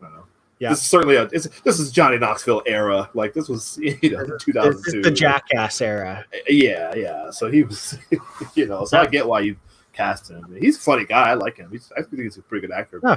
[0.00, 0.24] I don't know.
[0.60, 0.68] Yeah.
[0.70, 1.22] This is certainly a.
[1.32, 3.10] It's, this is Johnny Knoxville era.
[3.14, 6.24] Like this was, you know, two This thousand is the Jackass era.
[6.48, 7.30] Yeah, yeah.
[7.30, 7.98] So he was,
[8.54, 8.84] you know.
[8.84, 9.56] So I get why you
[9.98, 10.56] cast him.
[10.58, 11.30] He's a funny guy.
[11.30, 11.70] I like him.
[11.70, 13.00] He's, I think he's a pretty good actor.
[13.02, 13.16] Yeah.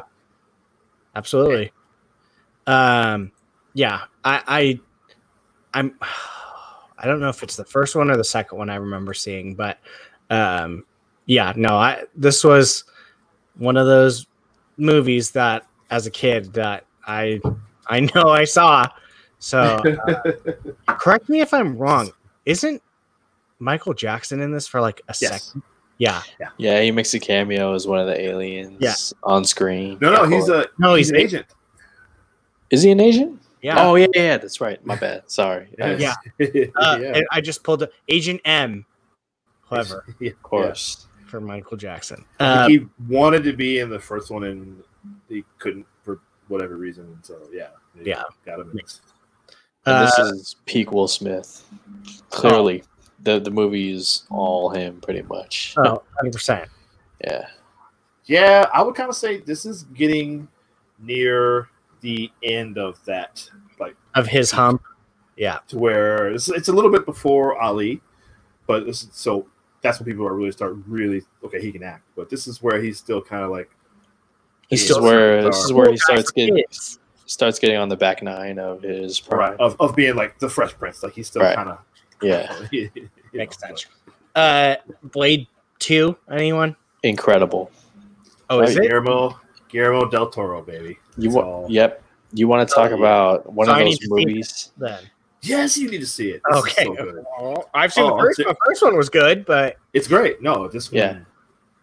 [1.16, 1.72] Absolutely.
[2.66, 3.32] Um,
[3.74, 4.80] yeah, I,
[5.74, 5.96] I, I'm,
[6.98, 9.56] I don't know if it's the first one or the second one I remember seeing,
[9.56, 9.80] but,
[10.30, 10.86] um,
[11.26, 12.84] yeah, no, I, this was
[13.58, 14.28] one of those
[14.78, 17.42] movies that as a kid that I,
[17.88, 18.88] I know I saw.
[19.40, 19.60] So
[20.08, 20.32] uh,
[20.96, 22.12] correct me if I'm wrong.
[22.46, 22.82] Isn't
[23.60, 25.46] Michael Jackson in this for like a Yes.
[25.46, 25.64] second?
[26.02, 26.24] Yeah.
[26.58, 28.96] Yeah, he makes a cameo as one of the aliens Yeah.
[29.22, 30.00] on screen.
[30.02, 31.46] no, no, he's a No, he's he's an agent.
[32.72, 33.40] Is he an agent?
[33.62, 33.76] Yeah.
[33.88, 34.84] Oh yeah, yeah, yeah, that's right.
[34.84, 35.30] My bad.
[35.30, 35.68] Sorry.
[35.78, 36.16] Yes.
[36.40, 36.66] Yeah.
[36.76, 37.22] Uh, yeah.
[37.32, 38.84] I just pulled Agent M,
[39.62, 40.32] whoever, Yeah.
[40.32, 41.06] Of course.
[41.28, 42.26] for Michael Jackson.
[42.40, 44.84] Uh, he wanted to be in the first one and
[45.30, 47.20] he couldn't for whatever reason.
[47.22, 47.68] So yeah,
[48.04, 48.24] Yeah.
[48.44, 48.72] got him.
[48.72, 49.02] in this.
[49.86, 51.64] And this uh, is peak Will Smith.
[52.32, 52.84] Clearly,
[53.24, 55.76] the the movie is all him, pretty much.
[55.78, 56.68] oh, 100%.
[57.24, 57.48] Yeah.
[58.26, 60.48] Yeah, I would kind of say this is getting
[61.00, 61.70] near
[62.02, 63.48] the end of that,
[63.80, 64.82] like Of his hump.
[65.38, 65.60] Yeah.
[65.70, 68.02] to where it's, it's a little bit before Ali,
[68.68, 69.48] but this is, so
[69.82, 71.60] that's when people are really start really okay.
[71.62, 73.70] He can act, but this is where he's still kind of like
[74.70, 74.98] This Yeah.
[74.98, 77.00] is where this is where he starts getting kids.
[77.26, 79.56] starts getting on the back nine of his prime.
[79.60, 81.56] of, of being like the Fresh Prince, like he's still Right.
[81.56, 81.80] kind of
[82.22, 82.54] Yeah.
[83.34, 83.86] Makes sense.
[84.36, 85.48] Uh, Blade
[85.80, 86.76] 2, anyone?
[87.04, 87.72] Incredible.
[88.50, 88.90] Oh, is Right, it?
[88.90, 90.98] Guillermo Guillermo del Toro, baby.
[91.18, 91.72] You That's want?
[91.72, 92.04] Yep.
[92.34, 93.00] You want to talk Oh, yeah.
[93.00, 94.72] about one So of I those need to see movies?
[94.78, 95.00] Then.
[95.42, 96.42] Yes, you need to see it.
[96.50, 96.84] This Okay.
[96.86, 97.26] so good.
[97.40, 98.48] Well, I've seen Oh, the first one.
[98.50, 100.42] The first one was good, but It's great.
[100.42, 100.98] No, this one.
[101.00, 101.20] Yeah.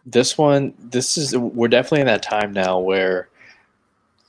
[0.06, 3.28] This one, this is we're definitely in that time now where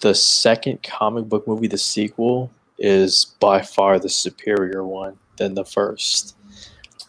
[0.02, 5.66] the second comic book movie, the sequel, is by far the superior one than the
[5.66, 6.36] first.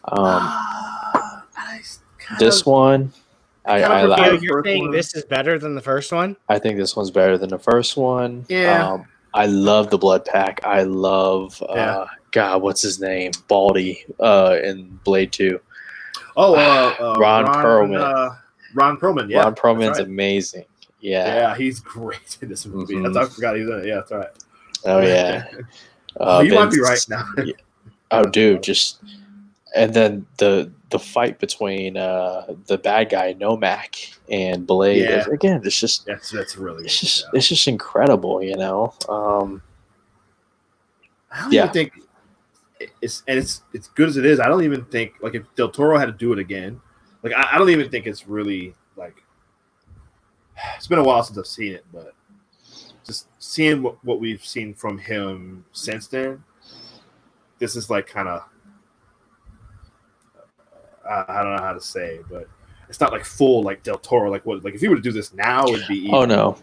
[0.05, 1.79] Um, Ah, I
[2.39, 3.13] this of- one,
[3.65, 4.91] I, kinda I, prefer I, So the you're saying one.
[4.91, 6.35] this is better than the first one?
[6.49, 8.45] I think this one's better than the first one.
[8.49, 8.93] Yeah.
[8.93, 10.61] Um, I love the Blood Pack.
[10.65, 12.05] I love, uh, Yeah.
[12.31, 13.31] God, what's his name?
[13.47, 15.59] Baldy uh, in Blade 2.
[16.35, 17.99] Oh, uh, uh, Ron Perlman.
[18.01, 18.35] Uh,
[18.73, 19.29] Ron Perlman.
[19.29, 19.43] Yeah.
[19.43, 20.07] Ron Perlman's right.
[20.07, 20.65] amazing.
[20.99, 21.25] Yeah.
[21.35, 21.55] Yeah.
[21.55, 22.95] he's great in this movie.
[22.95, 23.13] Mhm.
[23.13, 23.85] That's, I forgot he was in it.
[23.87, 24.29] Yeah, that's right.
[24.85, 25.45] Oh, yeah.
[26.19, 27.25] oh, Uh, you might be right now.
[28.11, 29.01] Oh, dude, just
[29.75, 35.25] and then the the fight between uh the bad guy Nomak and Blade Yeah.
[35.31, 35.61] again.
[35.63, 36.83] It's just That's that's really.
[36.85, 37.37] it's just yeah.
[37.37, 38.93] it's just incredible, you know.
[39.07, 39.61] Um,
[41.31, 41.63] I don't yeah.
[41.63, 41.93] even think
[43.01, 44.39] it's and it's it's good as it is.
[44.39, 46.81] I don't even think like if Del Toro had to do it again,
[47.23, 49.15] like I, I don't even think it's really like.
[50.75, 52.13] It's been a while since I've seen it, but
[53.05, 56.43] just seeing what, what we've seen from him since then,
[57.61, 58.41] this is like kind of.
[61.09, 62.47] I, I don't know how to say, but
[62.89, 64.29] it's not like full like Del Toro.
[64.29, 64.63] Like what?
[64.63, 66.09] Like if you were to do this now, it'd be.
[66.11, 66.57] Oh, no.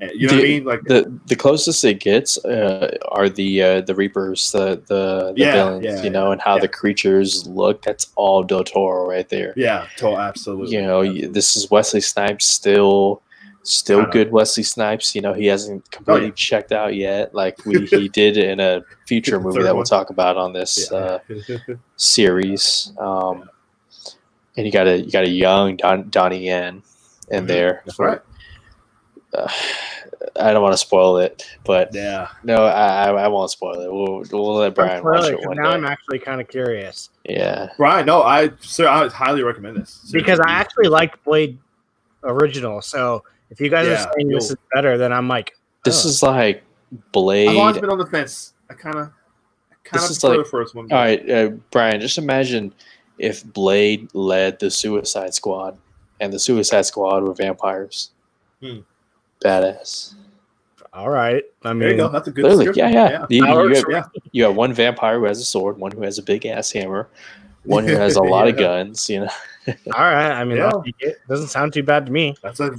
[0.00, 0.64] You know what I The- mean?
[0.64, 5.34] Like the the closest it gets uh, are the uh, the Reapers, the the, the
[5.36, 7.82] Yeah, villains, yeah, you know, and how the creatures look.
[7.82, 9.52] That's all Del Toro right there.
[9.56, 10.76] yeah, to, absolutely.
[10.76, 13.22] You know, y- this is Wesley Snipes still.
[13.70, 14.12] Still Kinda.
[14.12, 15.14] good, Wesley Snipes.
[15.14, 16.32] You know he hasn't completely Oh, yeah.
[16.34, 17.34] checked out yet.
[17.34, 19.84] Like we, he did in a future movie that we'll one.
[19.84, 21.18] talk about on this uh,
[21.96, 22.92] series.
[22.98, 23.48] Um,
[24.56, 26.82] and you got a you got a young Don, Donnie Yen
[27.28, 27.48] in Mhm.
[27.48, 27.82] there.
[27.84, 28.20] That's right.
[29.34, 29.52] uh,
[30.40, 32.28] I don't want to spoil it, but Yeah.
[32.42, 33.92] no, I, I I won't spoil it.
[33.92, 37.10] We'll we'll let Brian watch Really, it 'cause one now I'm actually kind of curious
[37.24, 41.58] Yeah, Brian, no, I sir, I highly recommend this because I actually liked Blade
[42.24, 42.80] original.
[42.80, 46.08] So if you guys Yeah, are saying this is better, then I'm like, this oh.
[46.08, 46.62] is like
[47.12, 47.48] Blade.
[47.48, 48.54] I've always been on the fence.
[48.70, 49.10] I kind of,
[49.84, 50.90] kind of is prefer like- the first one.
[50.92, 52.74] All right, uh, Brian, just imagine
[53.18, 55.76] if Blade led the Suicide Squad,
[56.20, 58.10] and the Suicide Squad were vampires.
[58.62, 58.80] Hmm.
[59.44, 60.14] Badass.
[60.92, 61.44] all right.
[61.62, 62.08] I There mean, you go.
[62.08, 62.44] That's a good.
[62.44, 62.92] Clearly, yeah, description.
[62.92, 63.26] yeah.
[63.28, 64.20] You, you have, Yeah.
[64.32, 67.08] you have one vampire who has a sword, one who has a big ass hammer,
[67.64, 69.08] one who has a lot of guns.
[69.08, 69.28] You know,
[69.94, 70.32] all right.
[70.32, 70.72] I mean, Yeah.
[70.98, 71.18] It.
[71.28, 72.34] doesn't sound too bad to me.
[72.42, 72.72] That's a,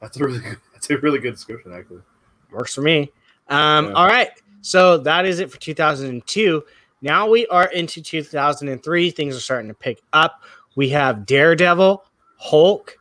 [0.00, 0.56] that's a really good.
[0.72, 2.00] That's a really good description, actually.
[2.50, 3.12] Works for me.
[3.48, 3.92] Um, Yeah.
[3.92, 4.30] All right.
[4.62, 6.64] So that is it for 2002.
[7.02, 9.10] Now we are into 2003.
[9.10, 10.42] Things are starting to pick up.
[10.76, 12.02] We have Daredevil,
[12.38, 12.96] Hulk,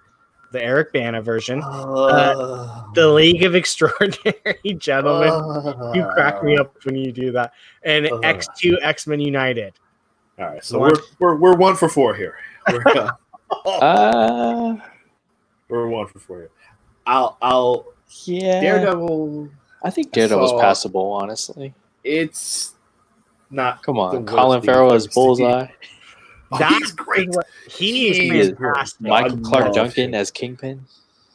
[0.51, 5.93] the Eric Bana version, Uh, the League of Extraordinary Gentlemen.
[5.95, 7.53] you crack me up when you do that.
[7.83, 8.19] And Uh.
[8.23, 9.73] X2 X Men United.
[10.37, 10.91] All right, so One.
[11.19, 12.35] we're, we're we're one for four here.
[12.69, 13.11] We're, uh,
[13.69, 14.75] uh,
[15.69, 16.49] we're one for four here.
[17.09, 17.85] I'll I'll
[18.25, 18.61] yeah.
[18.61, 19.49] Daredevil.
[19.83, 21.73] I think Daredevil's saw- passable, honestly.
[22.03, 22.73] It's
[23.49, 23.81] not.
[23.83, 25.07] Come on, The Colin worst Farrell I've as.
[25.07, 25.67] Bullseye,
[26.51, 27.29] Oh, That great.
[27.29, 29.01] what- He is He is fantastic.
[29.01, 30.13] Michael I Clark Duncan him.
[30.15, 30.85] as Kingpin.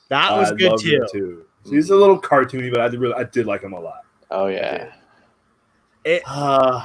[0.09, 1.07] That was I good too.
[1.13, 1.45] too.
[1.69, 4.05] He's a little cartoony, but I did really I did like him a lot.
[4.31, 4.93] Oh yeah,
[6.05, 6.85] It, Uh,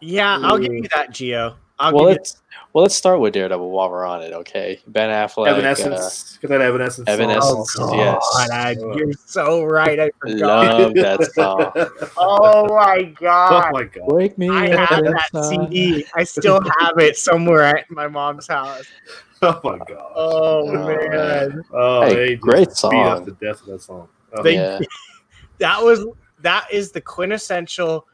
[0.00, 1.54] yeah, I'll give you that, Gio.
[1.78, 2.40] I'll well, let's
[2.72, 4.32] well let's start with Daredevil while we're on it.
[4.32, 5.48] Okay, Ben Affleck.
[5.48, 6.38] uh, Evanescence.
[6.40, 7.06] Get that Evanescence.
[7.08, 7.14] song.
[7.20, 7.76] Evanescence.
[7.80, 8.24] Oh, yes.
[8.36, 9.98] God, I- you're so right.
[9.98, 10.78] I forgot.
[10.80, 11.72] love that song.
[12.16, 13.50] Oh my god!
[13.50, 13.72] oh god.
[13.72, 14.12] my god.
[14.12, 15.68] Wake me I up have that it's on.
[15.70, 16.06] CD.
[16.14, 18.84] I still have it somewhere at my mom's house.
[19.42, 20.12] Oh my god.
[20.14, 21.62] Oh, Oh, man.
[21.70, 22.94] Oh, Hey, they just great Beat song.
[22.94, 24.08] up the death of that song.
[24.32, 24.78] Oh, They- Yeah.
[25.58, 26.06] That was
[26.40, 28.06] that is the quintessential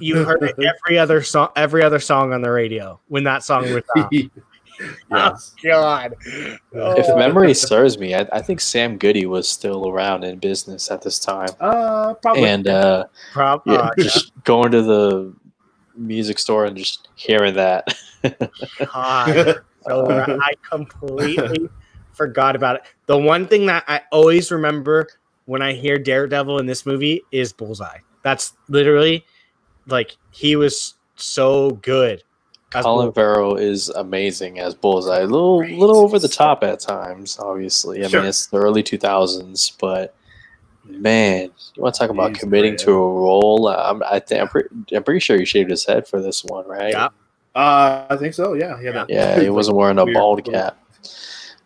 [0.00, 0.54] you heard it
[0.86, 4.12] every other song every other song on the radio when that song was out.
[5.10, 5.54] yes.
[5.62, 6.14] God.
[6.26, 7.16] If Oh.
[7.16, 11.18] memory serves me, I, I think Sam Goody was still around in business at this
[11.18, 12.44] time, Uh, probably.
[12.44, 15.34] and uh, Prob- yeah, uh, just going to the
[15.96, 17.86] music store and just hearing that.
[18.92, 19.60] God.
[19.86, 21.68] So I completely
[22.14, 22.82] forgot about it.
[23.04, 25.06] The one thing that I always remember
[25.44, 27.98] when I hear Daredevil in this movie is Bullseye.
[28.22, 29.26] That's literally
[29.86, 32.22] like he was so good.
[32.74, 33.14] as Colin Bullseye.
[33.20, 35.20] Farrell is amazing as Bullseye.
[35.20, 35.78] A little, Great.
[35.78, 37.38] little over the top at times.
[37.38, 38.20] Obviously, I Sure.
[38.20, 40.14] mean it's the early two thousands, but
[40.84, 42.80] man, you want to talk about He's committing great.
[42.80, 43.68] to a role?
[43.68, 46.66] I'm, I think I'm, pre- I'm pretty sure he shaved his head for this one,
[46.66, 46.92] right?
[46.92, 47.08] Yeah.
[47.54, 48.54] Uh, I think so.
[48.54, 48.80] Yeah.
[48.80, 48.90] Yeah.
[48.92, 50.76] that- Yeah, he wasn't wearing a bald cap.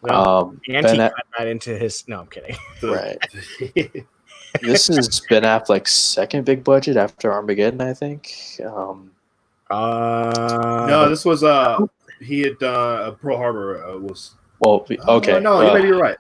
[0.05, 0.15] No.
[0.15, 2.07] Um, And Ben he A- cut that into his.
[2.07, 2.57] No, I'm kidding.
[2.83, 3.19] right.
[4.63, 8.33] this is Ben Affleck's second big budget after Armageddon, I think.
[8.65, 9.11] Um,
[9.71, 11.79] Uh, no, this was uh
[12.21, 16.17] he had uh Pearl Harbor uh, was well, okay, Oh, no, uh, maybe you're right.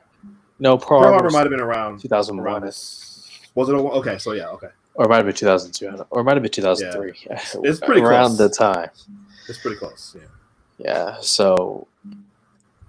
[0.60, 2.64] no, Pearl, Pearl Harbor Harbor might have been around 2001, around.
[2.64, 4.18] Was it a, okay?
[4.18, 7.14] So yeah, okay, or it might have been 2002, or it might have been 2003.
[7.64, 8.38] It's pretty around close.
[8.38, 8.90] the time.
[9.48, 10.14] it's pretty close.
[10.18, 10.26] Yeah,
[10.78, 11.88] Yeah, so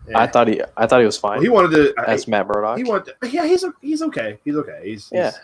[0.08, 0.20] yeah.
[0.20, 1.94] I thought he, I thought he was fine Well, he wanted to.
[1.98, 2.78] I, Matt Murdock.
[2.78, 3.14] he wanted.
[3.22, 4.40] To, yeah, he's he's okay.
[4.44, 4.82] He's okay.
[4.84, 5.32] He's, Yeah.
[5.32, 5.40] he's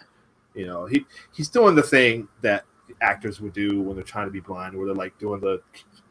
[0.55, 2.63] you know he he's doing the thing that
[3.01, 5.61] actors would do when they're trying to be blind, where they're like doing the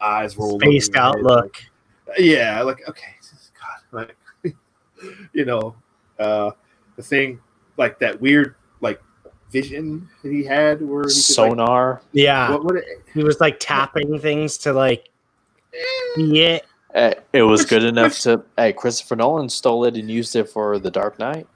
[0.01, 1.57] eyes roll, spaced out look.
[2.19, 3.15] Yeah, like okay,
[3.93, 4.07] God,
[4.45, 4.55] like
[5.33, 5.75] you know,
[6.19, 6.51] uh,
[6.97, 7.41] the thing
[7.77, 9.01] like that weird like
[9.51, 12.03] vision that he had where he could, like, Sonar.
[12.13, 15.09] Yeah, what, what he was like tapping things to like
[16.17, 16.67] see it.
[16.95, 18.43] It was good enough which- to.
[18.57, 21.47] Hey, Christopher Nolan stole it and used it for The Dark Knight.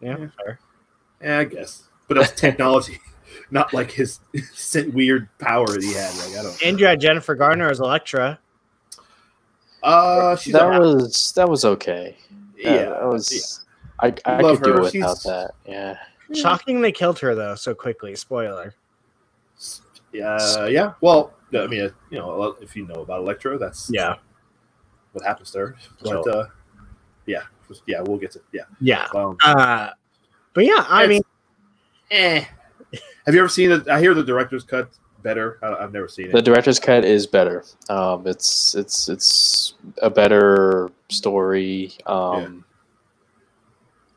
[0.00, 0.58] Yeah, fair.
[1.22, 2.98] yeah, I guess, but it was technology,
[3.52, 4.18] not like his
[4.92, 6.12] weird power that he had.
[6.16, 6.62] Like I don't.
[6.64, 8.38] And you Jennifer Garner as Elektra.
[9.82, 10.80] Uh, she's that all right.
[10.80, 12.16] was that was okay.
[12.56, 13.64] Yeah, yeah, that was.
[14.00, 14.80] I, I Love could do her.
[14.80, 15.50] without She's- that.
[15.66, 15.96] Yeah.
[16.34, 18.16] Shocking they killed her though so quickly.
[18.16, 18.74] Spoiler.
[20.12, 20.94] Yeah, yeah.
[21.00, 24.16] Well, I mean, uh, you know, if you know about Elektra, that's Yeah.
[25.12, 25.76] What happens to her.
[26.00, 26.46] But So- uh,
[27.26, 28.62] yeah, just- yeah, we'll get to yeah.
[28.80, 29.06] Yeah.
[29.14, 29.90] Um, Uh,
[30.54, 31.22] but yeah, I mean,
[32.10, 32.44] eh.
[33.24, 33.88] Have you ever seen it?
[33.88, 34.88] I hear the director's cut
[35.22, 35.58] better.
[35.62, 36.32] I, I've never seen it.
[36.32, 37.64] The director's cut is better.
[37.88, 41.92] Um, it's it's it's a better story.
[42.06, 42.64] Um,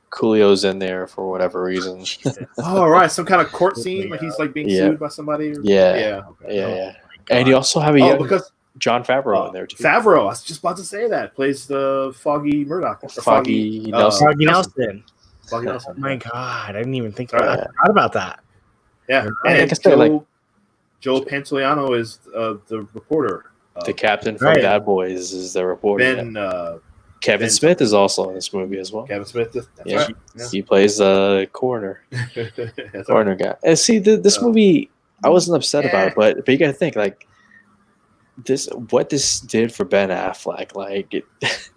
[0.10, 2.04] Coolio's in there for whatever reason.
[2.58, 4.88] oh, all right, some kind of court scene, like he's like being Yeah.
[4.90, 5.52] sued by somebody.
[5.52, 5.96] Or, Yeah.
[5.96, 6.58] yeah, okay.
[6.58, 6.94] yeah, Oh, yeah.
[7.30, 9.82] And you also have a Oh, young because Jon Favreau uh, in there too.
[9.84, 10.22] Favreau.
[10.22, 13.04] I was just about to say that plays the Foggy Murdoch.
[13.04, 14.28] or Foggy uh, Nelson.
[14.28, 15.04] Foggy Nelson.
[15.50, 15.94] Foggy Oh Nelson.
[16.00, 17.68] my god, I didn't even think about that.
[17.68, 18.40] I forgot about that.
[19.08, 20.22] Yeah, Like and I said, Joe, like-
[21.00, 23.46] Joe Pantoliano is uh, the reporter.
[23.76, 24.62] Uh, the captain from Right.
[24.62, 26.16] Bad Boys is the reporter.
[26.16, 26.80] Ben uh,
[27.22, 29.06] Kevin Ben- Smith is also in this movie as well.
[29.06, 29.52] Kevin Smith.
[29.54, 29.98] That's Yeah.
[30.06, 30.16] right.
[30.52, 32.26] He plays the coroner, Yeah.
[32.56, 33.06] That's right.
[33.06, 33.56] coroner guy.
[33.64, 34.90] And see, the, this Uh, movie,
[35.24, 37.28] I wasn't upset about it, but but you got to think like
[38.38, 41.26] this, what this did for Ben Affleck, like it.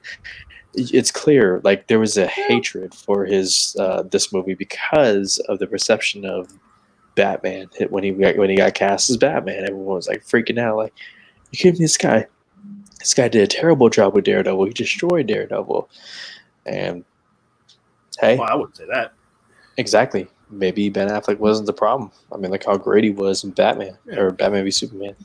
[0.75, 5.67] It's clear, like there was a hatred for his uh, this movie because of the
[5.67, 6.53] perception of
[7.17, 9.65] Batman when he got when he got cast as Batman.
[9.65, 10.93] Everyone was like freaking out, like
[11.51, 11.79] you gave me?
[11.81, 12.27] This guy,
[13.01, 14.67] this guy did a terrible job with Daredevil.
[14.67, 15.89] He destroyed Daredevil,
[16.67, 17.03] and
[18.21, 19.15] hey, Well, I wouldn't say that.
[19.79, 20.29] exactly.
[20.51, 22.13] Maybe Ben Affleck wasn't the problem.
[22.31, 24.21] I mean, like how great he was in Batman Yeah.
[24.21, 25.17] or Batman v Superman.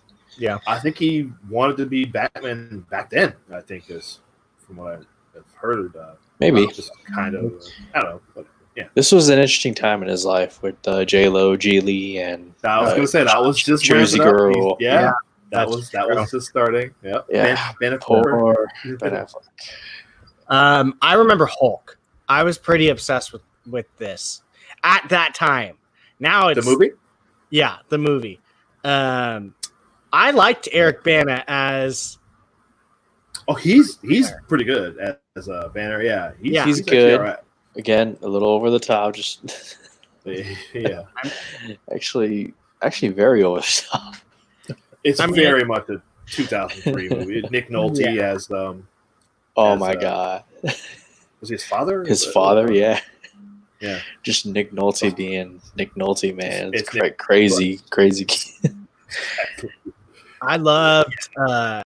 [0.68, 3.34] I think he wanted to be Batman back then.
[3.52, 4.20] I think is
[4.58, 5.04] from what
[5.36, 5.96] I've heard.
[5.96, 7.64] Uh, Maybe just kind of.
[7.94, 8.22] I don't know.
[8.36, 12.18] But yeah, this was an interesting time in his life with uh, J Lo, Gigli,
[12.18, 14.54] and I was uh, gonna say that was just Jersey ramping.
[14.54, 14.78] Girl.
[14.80, 15.12] Yeah, Yeah,
[15.52, 16.16] that was that true.
[16.16, 16.94] was just starting.
[17.04, 17.74] Yeah, Yeah.
[17.80, 19.44] Ben, ben poor Ben Affleck.
[20.48, 21.98] Um, I remember Hulk.
[22.28, 24.42] I was pretty obsessed with with this
[24.84, 25.78] at that time.
[26.20, 26.92] Now it's the movie.
[27.50, 28.40] Yeah, the movie.
[28.84, 29.54] Um,
[30.14, 32.18] I liked Eric Bana as
[33.48, 36.02] Oh, he's he's pretty good as, as a banner.
[36.02, 36.66] Yeah, he's, Yeah.
[36.66, 37.20] He's actually good.
[37.20, 37.40] all right.
[37.76, 39.16] Again, a little over the top.
[39.16, 39.78] Just
[40.26, 41.02] Yeah,
[41.94, 44.16] actually, actually very over the top.
[45.04, 47.42] it's I mean- very much a 2003 movie.
[47.52, 48.88] Nick Nolte as um,
[49.58, 52.04] Oh As, my uh, god, was he his father?
[52.06, 53.00] his father, yeah,
[53.82, 54.00] Yeah.
[54.24, 56.70] just Nick Nolte being Nick Nolte, man.
[56.74, 58.24] It's, It's cra- Nick- crazy, crazy.
[58.26, 58.76] kid.
[60.46, 61.82] I loved uh,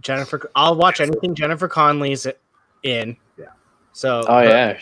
[0.00, 0.50] Jennifer.
[0.54, 2.26] I'll watch anything Jennifer Connelly's
[2.82, 3.16] in.
[3.38, 3.46] Yeah.
[3.92, 4.78] So Oh her, yeah,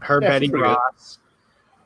[0.00, 0.60] her Yeah, Betty she's good.
[0.60, 1.18] Ross.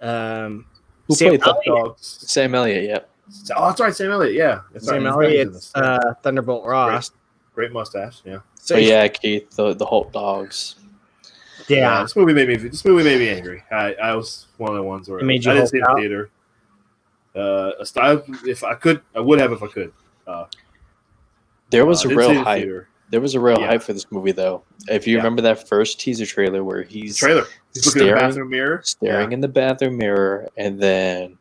[0.00, 0.66] Um,
[1.06, 1.84] who Sam played the Elliott.
[1.86, 2.24] Dogs.
[2.26, 2.84] Sam Elliott?
[2.84, 3.10] Yep.
[3.56, 4.34] Oh, that's right, Sam Elliott.
[4.34, 5.28] Yeah, that's Sam right.
[5.30, 5.72] he's in Elliott's this.
[5.76, 5.82] Yeah.
[5.82, 7.12] uh, Thunderbolt Ross.
[7.54, 8.22] Great mustache.
[8.24, 8.38] Yeah.
[8.56, 10.76] So But yeah, Keith, the the Hulk dogs.
[11.68, 12.02] yeah.
[12.02, 12.56] This movie made me.
[12.56, 13.62] This movie made me angry.
[13.70, 15.94] I, I was one of the ones where It made you I didn't see the
[15.96, 16.30] theater.
[17.36, 18.24] Uh, a style.
[18.44, 19.92] If I could, I would have if I could.
[21.70, 22.62] There was Uh, a I didn't see it real hype.
[22.62, 22.88] theater.
[23.10, 23.66] There was a real Yeah.
[23.66, 24.62] hype for this movie, though.
[24.88, 25.22] If you Yeah.
[25.22, 27.44] remember that first teaser trailer where he's Trailer.
[27.74, 28.80] He's looking in the staring- bathroom mirror.
[28.84, 31.38] staring in the bathroom mirror, and then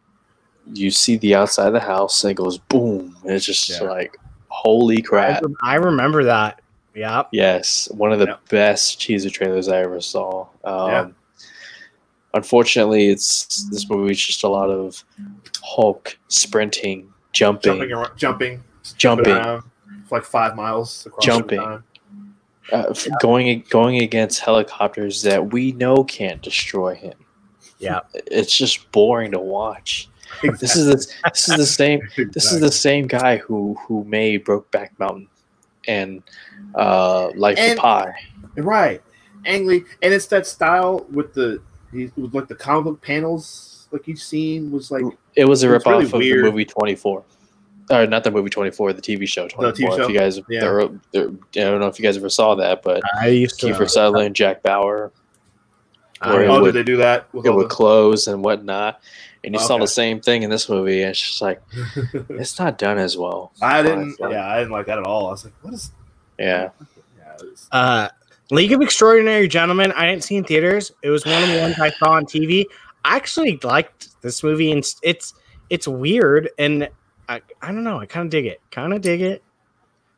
[0.74, 3.82] you see the outside of the house, and it goes boom, and it's just Yeah.
[3.82, 5.44] like, holy crap!
[5.64, 6.62] I remember that.
[6.96, 7.24] Yeah.
[7.32, 8.36] Yes, one of the Yeah.
[8.50, 10.48] best teaser trailers I ever saw.
[10.64, 11.08] Um, Yeah.
[12.34, 15.04] Unfortunately, it's this movie is just a lot of
[15.64, 18.64] Hulk sprinting, jumping, Jumping, around, jumping,
[18.98, 19.64] jumping, around
[20.10, 21.60] for like five miles across Jumping.
[21.62, 21.84] time.
[22.74, 27.14] uh, f- going going against helicopters that we know can't destroy him.
[27.80, 28.02] Yeah.
[28.14, 30.10] It's just boring to watch.
[30.60, 32.02] This is the, this is the same
[32.34, 35.28] this is the same guy who who made Brokeback Mountain
[35.88, 36.22] and
[36.76, 38.14] uh Life And- of Pi.
[38.58, 39.02] right,
[39.46, 43.88] angry, and it's that style with the he- with like the comic book panels.
[43.92, 45.04] Like each scene was like
[45.36, 46.46] It was a It's ripoff really of weird.
[46.46, 47.24] the movie Twenty Four.
[47.92, 50.04] Or not the movie Twenty Four, the TV show Twenty TV show?
[50.04, 50.60] If you guys, Yeah.
[50.62, 53.68] there, there, I don't know if you guys ever saw that, but I used to
[53.68, 55.12] Kiefer Sutherland, Jack Bauer,
[56.22, 56.62] I where oh, know.
[56.62, 57.34] would- did they do that?
[57.34, 59.02] With it all would close and whatnot,
[59.44, 61.02] and you saw the same thing in this movie.
[61.02, 61.62] And it's just like
[62.30, 63.54] it's not done as well.
[63.62, 64.00] I didn't.
[64.04, 64.32] honestly.
[64.32, 65.28] Yeah, I didn't like that at all.
[65.28, 65.92] I was like, what is?
[66.38, 66.70] yeah.
[67.18, 68.10] Yeah, it was- Uh,
[68.52, 69.92] League of Extraordinary Gentlemen.
[69.94, 70.92] I didn't see in theaters.
[71.04, 72.66] It was one of the ones I saw on TV.
[73.06, 75.34] I actually liked this movie, and it's
[75.70, 76.90] it's weird, and
[77.30, 78.00] I I don't know.
[78.00, 78.60] I kind of dig it.
[78.72, 79.42] Kind of dig it.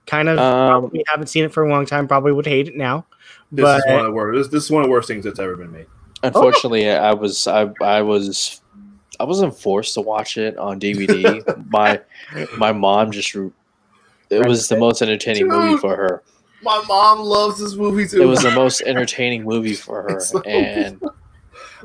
[0.08, 0.39] Kind of.
[0.39, 2.08] Um, probably haven't seen it for a long time.
[2.08, 3.06] Probably would hate it now.
[3.52, 4.38] this But- is one of the worst.
[4.38, 5.86] This, this is one of the worst things that's ever been made.
[6.24, 8.62] Unfortunately, I was I I was
[9.19, 11.43] I wasn't forced to watch it on DVD.
[11.69, 12.00] my
[12.58, 13.52] my mom just re-
[14.30, 16.24] it was the most entertaining movie for her.
[16.63, 18.21] My mom loves this movie too.
[18.21, 21.02] It was the most entertaining movie for her, so- and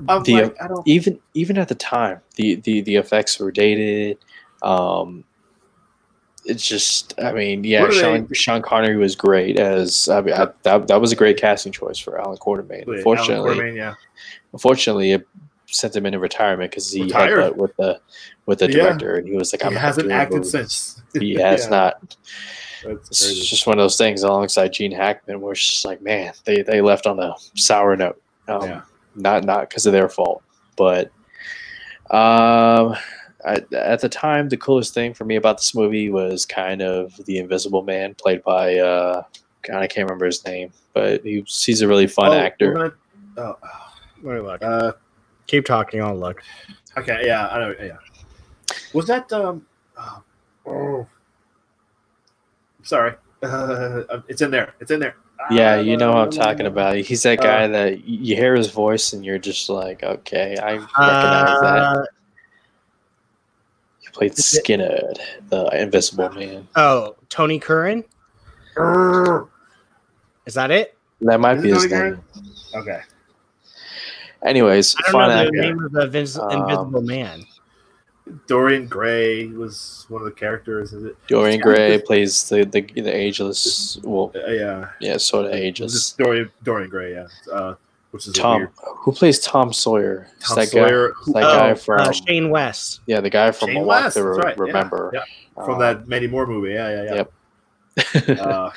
[0.09, 0.87] I'm the- like, I don't.
[0.87, 4.19] even even at the time, the the the effects were dated.
[4.63, 5.25] Um,
[6.45, 10.47] it's just, I mean, yeah, Sean they- Sean Connery was great as I mean, I,
[10.63, 12.87] that that was a great casting choice for Allan Quatermain.
[12.87, 13.95] Unfortunately, Allan Quatermain, yeah.
[14.53, 15.27] unfortunately, it
[15.69, 17.31] sent him into retirement because he Retired?
[17.43, 18.01] had that with the
[18.47, 18.77] with the Yeah.
[18.85, 21.03] director, and he was like, "I'm not hasn't acted movies." since.
[21.21, 22.17] He has Yeah, not.
[22.85, 23.41] That's It's crazy.
[23.43, 26.81] just one of those things alongside Gene Hackman, where it's just like, man, they they
[26.81, 28.23] left on a sour note.
[28.47, 28.81] Um, Yeah.
[29.17, 30.43] Not not because of their fault,
[30.77, 31.11] but
[32.11, 32.95] um,
[33.47, 37.15] I, at the time, the coolest thing for me about this movie was kind of
[37.27, 39.23] the Invisible Man, played by uh,
[39.63, 42.73] God, I can't remember his name, but he, he's a really fun Oh, actor.
[42.75, 42.93] gonna-
[43.39, 43.57] oh,
[44.23, 44.63] Let me look.
[44.63, 44.93] uh,
[45.47, 46.03] Keep talking.
[46.03, 46.43] I'll look.
[46.97, 47.75] okay, yeah, I know.
[47.81, 47.97] Yeah,
[48.93, 49.65] was that um?
[49.97, 50.23] Oh,
[50.67, 51.07] oh.
[52.83, 54.75] sorry, uh, it's in there.
[54.81, 55.15] It's in there.
[55.53, 56.97] Yeah, Ah, you know what I'm no, no, talking about.
[56.97, 60.73] He's that Uh, guy that you hear his voice and you're just like, okay, I
[60.75, 61.79] recognize that.
[61.83, 62.26] Uh, He
[64.17, 65.13] played is it- Skinner,
[65.51, 66.67] the Invisible Man.
[66.77, 68.05] oh, Tony Curran.
[70.47, 70.97] Is that it?
[71.23, 72.01] That might Is be his Tony name.
[72.01, 72.23] Curran?
[72.83, 73.01] Okay,
[74.45, 75.61] Anyways, I don't fun know the actor.
[75.63, 77.45] name of the Invis- Um, Invisible Man.
[78.49, 80.93] Dorian Gray was one of the characters.
[80.93, 81.17] Is it?
[81.29, 86.13] Dorian Gray plays the, the the ageless, well, Uh, yeah, yeah, sort of It's ageless.
[86.13, 87.13] Dorian Dorian Gray.
[87.15, 87.75] Yeah, uh,
[88.11, 88.71] which is Tom, weird.
[88.83, 90.29] who plays Tom Sawyer?
[90.41, 93.01] Tom that Sawyer, guy, who- that oh, guy from uh, Shane West.
[93.07, 95.23] yeah, the guy from Shane A West, Re- right, yeah, Remember yeah,
[95.55, 96.73] from Um, that Mandy Moore movie.
[96.73, 97.33] Yeah, yeah, Yep.
[98.29, 98.35] yeah.
[98.43, 98.71] uh,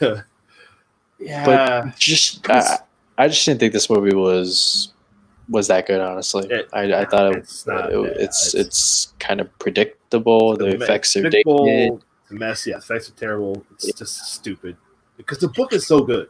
[1.18, 2.78] yeah, just I,
[3.16, 4.92] I just didn't think this movie was
[5.48, 6.00] was that good.
[6.00, 9.58] Honestly, It- I, I thought it, it's not, it- yeah, it's, it's- it's kind of
[9.58, 10.56] predictable.
[10.56, 12.04] The, me- effects are predictable, dated.
[12.28, 13.64] The mess, yeah, effects are terrible.
[13.72, 14.76] It's just stupid
[15.16, 16.28] because the book is so good.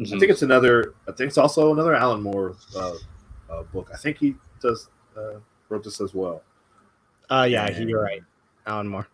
[0.00, 0.18] I Mhm.
[0.20, 0.94] think it's another.
[1.06, 2.94] I think it's also another Alan Moore uh,
[3.50, 3.90] uh, book.
[3.92, 5.34] I think he does uh,
[5.68, 6.42] wrote this as well.
[7.28, 8.22] Uh, yeah, he- you're right.
[8.66, 9.06] Alan Moore.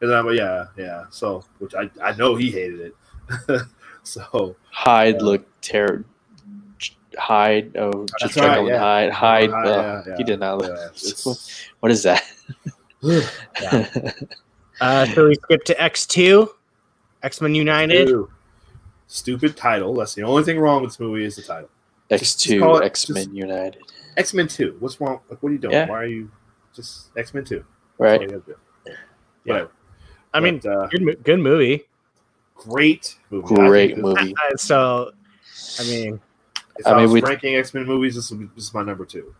[0.00, 1.04] And then, but yeah, yeah.
[1.10, 3.62] So, which I I know he hated it.
[4.02, 5.22] so Hyde Yeah.
[5.22, 6.04] looked terrible.
[7.16, 8.78] Hyde, oh, just Jekyll right, and yeah.
[8.78, 9.10] Hyde.
[9.12, 10.58] Hyde, Yeah, uh, yeah, he did not.
[10.58, 12.22] Look, it's- what is that?
[13.02, 13.88] Yeah.
[14.80, 16.48] Uh, so we skip to X two.
[17.22, 18.08] X Men United.
[18.08, 18.28] Two.
[19.12, 19.92] Stupid title.
[19.94, 21.68] That's the only thing wrong with this movie is the title.
[22.10, 23.82] X two X Men United.
[24.16, 24.76] X Men Two.
[24.80, 25.20] What's wrong?
[25.28, 25.74] Like, what are you doing?
[25.74, 25.86] Yeah.
[25.88, 26.30] Why are you
[26.74, 27.62] just X Men Two?
[27.98, 28.16] Right.
[28.16, 28.56] all you gotta do.
[28.86, 28.94] Yeah.
[29.44, 29.70] Whatever.
[30.32, 31.84] I mean, uh, good, good movie.
[32.56, 33.54] great movie.
[33.54, 34.34] Great movie.
[34.56, 35.12] So,
[35.78, 36.18] I mean,
[36.78, 38.72] If I I, mean, was we- ranking X Men movies, this, would be, this is
[38.74, 39.34] my number two.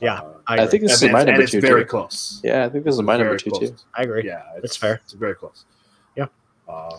[0.00, 1.60] Yeah, Uh, I, I think this and, is my and number it's two.
[1.60, 1.88] very too.
[1.90, 2.40] close.
[2.42, 3.70] Yeah, I think this is my number two close.
[3.70, 3.76] too.
[3.94, 4.24] I agree.
[4.26, 5.00] Yeah, it's That's fair.
[5.04, 5.64] It's very close.
[6.16, 6.26] Yeah.
[6.68, 6.96] Uh,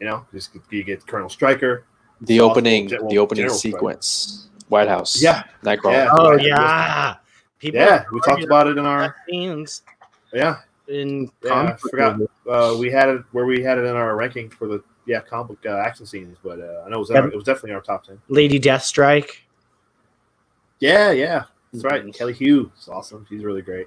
[0.00, 1.84] you know, just you get Colonel Stryker.
[2.20, 3.72] The Also, opening, Gen- the opening General Strike.
[3.74, 5.20] sequence, White House.
[5.22, 5.44] Yeah.
[5.62, 5.92] Nightcrawler.
[5.92, 6.08] Yeah.
[6.12, 6.42] Oh Yeah.
[6.42, 7.14] yeah,
[7.58, 7.80] people.
[7.80, 9.00] Yeah, we talked about it in our.
[9.02, 9.82] that scenes
[10.32, 12.20] Yeah, in Yeah, comic I forgot.
[12.48, 15.58] uh, we had it where we had it in our ranking for the yeah comic
[15.66, 17.80] uh, action scenes, but uh, I know it was in our, it was definitely our
[17.82, 18.18] top ten.
[18.28, 19.30] Lady Deathstrike.
[20.80, 22.02] Yeah, yeah, that's right.
[22.02, 23.26] And Kelly Hu is awesome.
[23.28, 23.86] She's really great.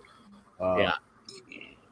[0.60, 0.94] Uh, Yeah.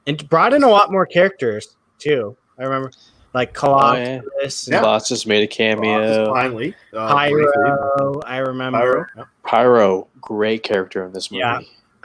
[0.07, 2.35] and brought in a lot more characters too.
[2.59, 2.91] I remember,
[3.35, 4.77] like Colossus Oh, Yeah.
[4.77, 6.33] and Colossus made a cameo.
[6.33, 7.45] finally, uh, briefly.
[7.53, 8.21] Pyro.
[8.25, 8.79] I remember.
[8.79, 9.05] Pyro.
[9.17, 9.23] Yeah.
[9.43, 11.39] Pyro, great character in this movie.
[11.41, 11.59] Yeah.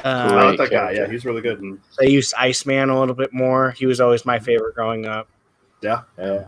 [0.04, 0.90] I Uh, like Great that guy.
[0.92, 1.60] Yeah, he's really good.
[1.98, 3.70] they used Iceman a little bit more.
[3.72, 5.28] He was always my favorite growing up.
[5.82, 6.44] Yeah, yeah.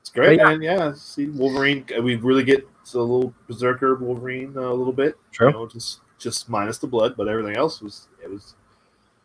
[0.00, 0.50] It's great, But yeah.
[0.50, 0.62] man.
[0.62, 1.84] Yeah, see Wolverine.
[1.96, 5.16] uh, We really get a little berserker Wolverine uh, a little bit.
[5.32, 5.48] True.
[5.48, 8.54] You know, just just minus the blood, but everything else was it was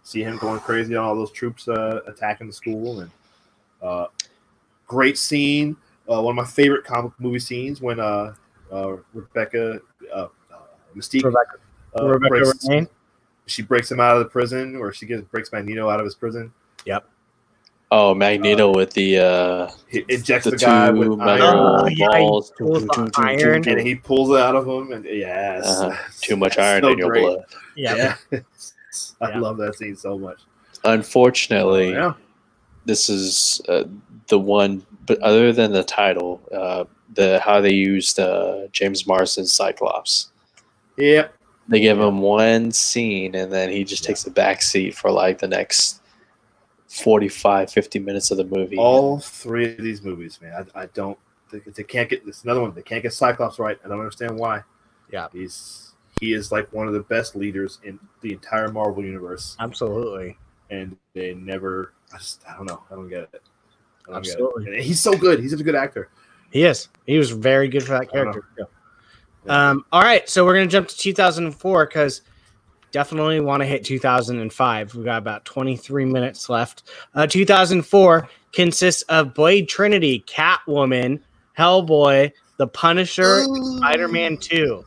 [0.04, 3.12] see him going crazy on all those troops uh, attacking the school and
[3.82, 4.06] uh,
[4.92, 5.78] great scene.
[6.12, 8.34] Uh, one of my favorite comic movie scenes when uh,
[8.72, 9.80] uh, Rebecca
[10.14, 10.28] uh, uh,
[10.96, 11.58] Mystique Rebecca,
[11.98, 12.88] uh, Rebecca breaks, Romijn.
[13.46, 16.16] she breaks him out of the prison, or she gets breaks Magneto out of his
[16.16, 16.52] prison.
[16.86, 17.08] Yep.
[17.94, 21.88] Oh, Magneto with the uh, He injects the, the, guy two with metal iron, Oh,
[21.88, 22.52] yeah, he balls.
[22.58, 23.68] pulls the iron.
[23.68, 25.96] and he pulls it out of him, and yes, Uh-huh.
[26.22, 27.22] Too much iron so in your great.
[27.22, 27.46] blood.
[27.78, 28.16] Yeah.
[28.32, 28.40] Yeah,
[29.22, 29.40] I Yeah.
[29.40, 30.42] love that scene so much.
[30.84, 32.14] Unfortunately, yeah,
[32.86, 33.84] this is uh,
[34.32, 34.84] the one.
[35.06, 40.32] But other than the title, uh, the how they used uh, James Marsden's Cyclops,
[40.98, 41.28] yeah,
[41.68, 45.40] they give him one scene and then he just takes a back seat for like
[45.40, 46.02] the next
[46.88, 48.78] 45, 50 minutes of the movie.
[48.78, 50.68] all three of these movies, man.
[50.76, 51.18] I, I don't.
[51.52, 52.44] They, they can't get this.
[52.44, 52.74] Another one.
[52.74, 53.78] They can't get Cyclops right.
[53.86, 54.64] I don't understand why.
[55.12, 55.28] Yeah.
[55.32, 60.38] he's he is like one of the best leaders in the entire Marvel universe, Absolutely.
[60.70, 61.94] and they never.
[62.14, 62.84] I just I don't know.
[62.92, 63.42] I don't get it.
[64.12, 64.66] Absolutely.
[64.66, 64.78] Get it.
[64.78, 65.40] And he's so good.
[65.40, 66.10] He's such a good actor.
[66.52, 66.90] He is.
[67.06, 68.46] He was very good for that character.
[69.48, 72.22] Um, all right, so we're gonna jump to 2004 because
[72.92, 74.96] definitely want to hit 2005.
[74.96, 76.84] We've got about 23 minutes left.
[77.16, 81.22] Uh, 2004 consists of Blade Trinity, Catwoman,
[81.58, 83.44] Hellboy, The Punisher,
[83.78, 84.86] Spider-Man 2.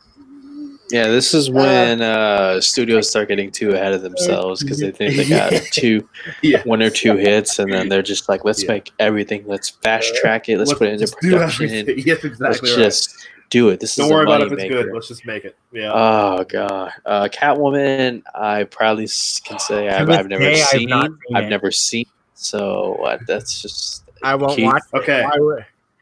[0.91, 5.15] Yeah, this is when uh, studios start getting too ahead of themselves because they think
[5.15, 6.07] they got two,
[6.43, 6.61] Yeah.
[6.63, 8.73] one or two hits, and then they're just like, let's Yeah.
[8.73, 11.99] make everything, let's fast track it, let's, put it into production, everything.
[12.05, 12.63] Yes, let's right.
[12.63, 13.79] just do it.
[13.79, 14.83] This Don't is worry a about money if it's maker.
[14.83, 14.93] good.
[14.93, 15.55] Let's just make it.
[15.71, 15.91] Yeah.
[15.93, 18.21] Oh god, uh, Catwoman.
[18.35, 20.89] I proudly s- can say I've, I've never day, I've seen.
[20.89, 21.49] not seen I've it.
[21.49, 22.05] never seen.
[22.35, 24.03] So uh, that's just.
[24.23, 24.81] I won't Keith, watch.
[24.93, 24.97] it.
[24.97, 25.25] Okay.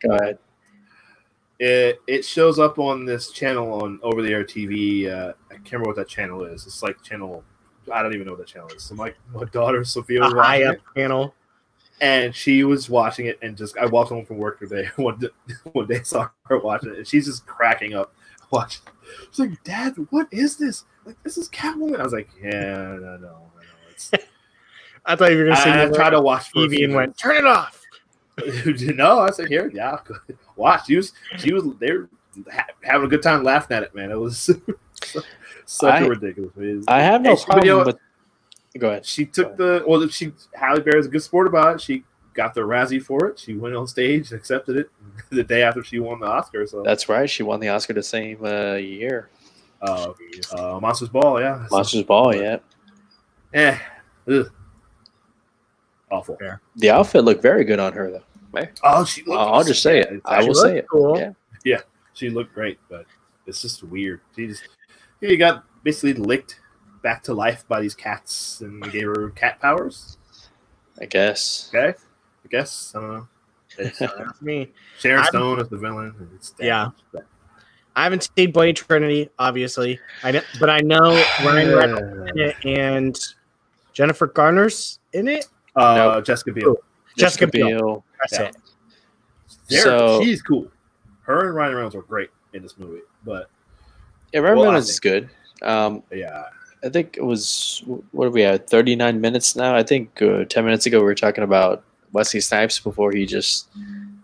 [0.01, 0.38] Go ahead.
[1.64, 5.09] It, it shows up on this channel on over the air TV.
[5.09, 6.68] Uh, I can't remember what that channel is.
[6.68, 7.41] It's like channel.
[7.91, 8.84] I don't even know what that channel is.
[8.84, 11.34] So my, my daughter Sophia was high up it, panel.
[12.01, 14.89] and she was watching it, and just I walked home from work today.
[14.97, 15.30] One day,
[15.72, 18.14] one day saw her watching it, and she's just cracking up
[18.51, 18.84] watching.
[19.30, 20.84] She's like, "Dad, what is this?
[21.05, 23.38] Like, this is Catwoman." I was like, "Yeah, no, no, no,
[23.89, 24.11] It's,
[25.05, 27.38] I thought you were gonna say I, I tried to watch TV and went, turn
[27.38, 27.82] it off.
[28.95, 29.99] no, I said here, yeah,
[30.55, 30.88] watch.
[30.88, 32.09] She was, she was, they were
[32.51, 34.11] ha- having a good time laughing at it, man.
[34.11, 34.49] It was
[35.65, 36.86] such I- a ridiculous.
[36.88, 37.97] I have no Hey, but you problem know with.
[38.79, 39.05] Go ahead.
[39.05, 40.07] She took the well.
[40.07, 41.81] She Halle Berry's a good sport about it.
[41.81, 42.03] She
[42.34, 43.38] got the Razzie for it.
[43.38, 44.89] She went on stage, and accepted it
[45.29, 46.65] the day after she won the Oscar.
[46.65, 47.29] So, That's right.
[47.29, 49.29] She won the Oscar the same uh, year.
[49.84, 50.13] uh,
[50.55, 52.36] uh, Monsters Ball, yeah, Monsters Ball.
[52.36, 52.57] Yeah.
[53.53, 53.77] eh,
[54.27, 54.51] ugh.
[56.14, 56.38] Awful.
[56.76, 58.68] The outfit looked very good on her though.
[58.84, 59.24] Oh, she.
[59.24, 60.22] Looked, I'll just say it.
[60.26, 60.86] I will say it.
[60.89, 61.34] Cool.
[61.66, 61.80] Yeah.
[62.14, 63.05] She looked great, but
[63.47, 64.22] it's just weird.
[64.36, 64.68] She just
[65.20, 66.59] he got basically licked
[67.01, 70.18] back to life by these cats and gave her cat powers.
[71.01, 71.72] I guess.
[71.74, 73.28] Okay, I guess I don't know.
[73.80, 74.72] It's, uh, me.
[74.99, 76.14] Sharon I'm- Stone is the villain.
[76.20, 76.89] and It's Yeah.
[77.95, 79.99] I haven't seen Blade Trinity, obviously.
[80.24, 83.20] I know, but I know Ryan Reynolds and
[83.93, 85.47] Jennifer Garner's in it.
[85.76, 86.76] Uh, Jessica Biel.
[87.17, 88.03] Jessica Biel.
[88.19, 88.47] That's Yeah.
[88.49, 88.55] it.
[89.69, 90.67] They're- So- she's cool.
[91.21, 93.49] Her and Ryan Reynolds are great in this movie, but
[94.34, 95.30] Yeah, Ryan Well, I Reynolds is good.
[95.61, 96.43] Um, yeah,
[96.84, 98.67] I think it was what are we at?
[98.69, 99.76] Thirty nine minutes now.
[99.76, 103.69] I think uh, ten minutes ago we were talking about Wesley Snipes before he just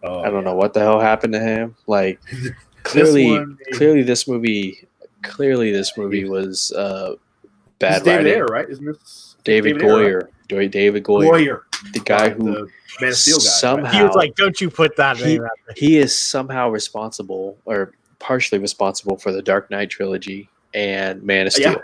[0.03, 1.75] Oh, I don't know what the hell happened to him.
[1.87, 2.51] Like This
[2.83, 4.87] clearly, one, clearly this movie,
[5.21, 7.19] clearly this movie was uh, This
[7.79, 8.33] bad is David writing.
[8.33, 8.69] Ayer, right?
[8.69, 10.25] Isn't this David, Ayer, right?
[10.49, 11.61] Goyer, David Goyer, Goyer,
[11.93, 12.67] the guy right, who the
[13.01, 13.43] Man of Steel guy.
[13.43, 17.57] somehow- He was like, "Don't you put that He- name out he is somehow responsible
[17.65, 21.71] or partially responsible for the Dark Knight trilogy and Man of Steel.
[21.71, 21.71] Yeah.
[21.73, 21.83] Steel.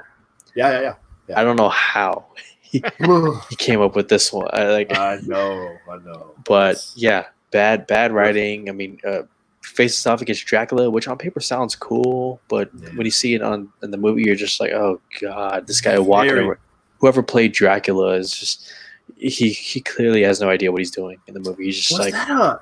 [0.56, 0.94] Yeah, yeah,
[1.30, 1.40] yeah.
[1.40, 2.26] I don't know how
[2.72, 2.90] yeah.
[3.50, 4.48] he came up with this one.
[4.52, 6.34] I, like, I know, I know.
[6.46, 8.68] but yeah, bad bad writing.
[8.70, 9.24] I mean, uh,
[9.66, 12.90] faces off against Dracula, which on paper sounds cool, but Yeah.
[12.90, 15.98] when you see it on in the movie, you're just like, oh god, this guy
[16.00, 16.58] walking Very-
[17.00, 18.72] Whoever played Dracula is just
[19.18, 21.66] he he clearly has no idea what he's doing in the movie.
[21.66, 22.60] He's just was like, that a?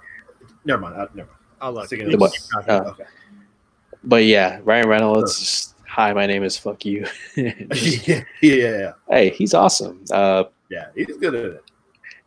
[0.65, 0.95] Never mind.
[0.95, 1.39] Uh, never mind.
[1.61, 1.89] I'll look.
[1.89, 2.33] Thinking You what?
[2.67, 3.05] Uh, okay.
[4.03, 5.39] but yeah, Ryan Reynolds.
[5.39, 7.05] Just, Hi, my name is fuck you.
[7.35, 10.03] Just- yeah, yeah, yeah, hey, he's awesome.
[10.11, 10.87] Uh, yeah.
[10.95, 11.63] He's good at it.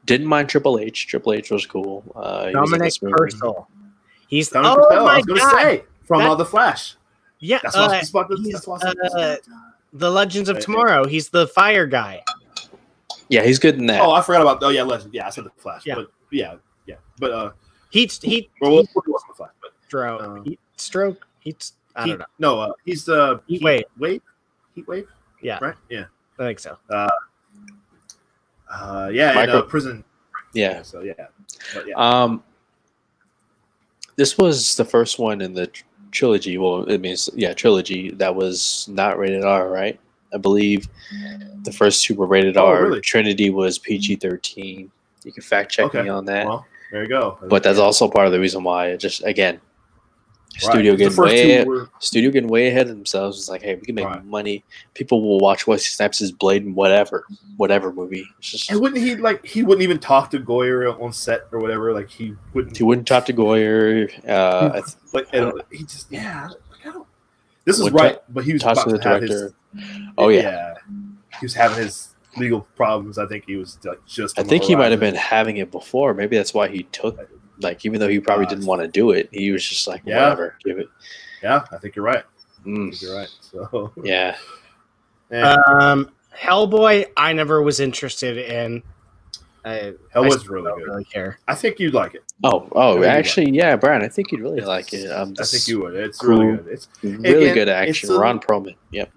[0.05, 1.09] didn't mind Triple H.
[1.09, 2.05] Triple H was cool.
[2.15, 2.99] Uh, he was in Dominic this.
[2.99, 3.69] Purcell.
[4.29, 5.63] He's Dominic oh Purcell, I my was gonna god!
[5.63, 6.97] say from That- uh, the Flash.
[7.41, 8.37] yeah, That's what uh, I was about to.
[8.37, 9.37] he's, That's what I was uh,
[9.93, 11.07] the Legends of Tomorrow.
[11.07, 12.23] He's the fire guy.
[13.29, 14.01] Yeah, he's good in that.
[14.01, 14.63] Oh, I forgot about.
[14.63, 15.13] Oh yeah, Legend.
[15.15, 15.85] Yeah, I said the Flash.
[15.87, 15.97] Yeah.
[15.97, 16.55] But yeah,
[16.87, 16.97] yeah.
[17.19, 17.51] But uh,
[17.91, 19.51] Heat heat well, it wasn't the Flash.
[19.63, 20.23] But stroke.
[20.23, 21.27] Uh, heat stroke.
[21.41, 21.71] Heat.
[21.95, 22.27] I he, don't know.
[22.39, 23.85] no, uh, he's the Heat wave.
[23.99, 24.23] Wave.
[24.75, 25.09] Heat wave.
[25.41, 25.59] Yeah.
[25.63, 25.75] Right.
[25.89, 26.05] Yeah.
[26.39, 26.77] I think so.
[26.91, 27.09] Uh,
[29.13, 29.29] yeah.
[29.29, 30.05] And, Micro- uh, prison.
[30.53, 30.83] yeah.
[30.83, 31.15] So yeah.
[31.75, 31.95] But yeah.
[31.97, 32.43] Um,
[34.17, 35.71] this was the first one in the
[36.11, 36.59] trilogy.
[36.59, 39.99] Well, it means yeah, trilogy that was not rated R, right?
[40.35, 40.89] I believe
[41.63, 42.83] the first two were rated Oh, R.
[42.85, 43.01] really?
[43.01, 44.91] Trinity was PG thirteen.
[45.25, 46.03] You can fact check Okay.
[46.03, 46.47] me on that.
[46.47, 47.39] well, there you go.
[47.49, 49.61] but that's also part of the reason why it just again.
[50.59, 53.39] Studio The getting way were- studio getting way ahead of themselves.
[53.39, 54.25] It's like, hey, we can make Right.
[54.25, 54.65] money.
[54.95, 57.25] People will watch Wesley Snipes' Blade and whatever,
[57.57, 58.27] whatever movie.
[58.41, 61.93] Just And wouldn't he like he wouldn't even talk to Goyer on set or whatever?
[61.93, 64.11] Like he wouldn't he wouldn't talk to Goyer.
[64.29, 64.81] Uh,
[65.13, 66.49] like and he just yeah.
[66.49, 67.07] Like, I don't.
[67.65, 69.57] This is right, but he was about to the to have his- director.
[70.17, 70.75] Oh yeah.
[71.39, 73.19] he was having his legal problems.
[73.19, 74.39] I think he was like just.
[74.39, 76.15] I think he might have been having it before.
[76.15, 77.19] Maybe that's why he took
[77.61, 80.03] like even though he probably Uh, didn't want to do it, he was just like
[80.05, 80.23] Yeah.
[80.23, 80.89] whatever, give it.
[81.43, 82.25] Yeah, I think you're right.
[82.65, 83.29] I Mm, think you're right.
[83.41, 84.37] So yeah,
[85.31, 87.07] yeah, Um, Hellboy.
[87.17, 88.83] I never was interested in.
[89.65, 90.89] I, I Hellboy's still really good.
[90.91, 91.39] really care.
[91.49, 92.23] I think you'd like it.
[92.45, 95.11] Oh, oh, think you actually, yeah, Brian, I think you'd really like it.
[95.11, 95.95] Um, I think you would.
[95.95, 96.39] It's cool.
[96.39, 96.67] really good.
[96.69, 98.11] It's really again, good it's action.
[98.13, 98.77] a- Ron Perlman.
[98.93, 99.11] Yep.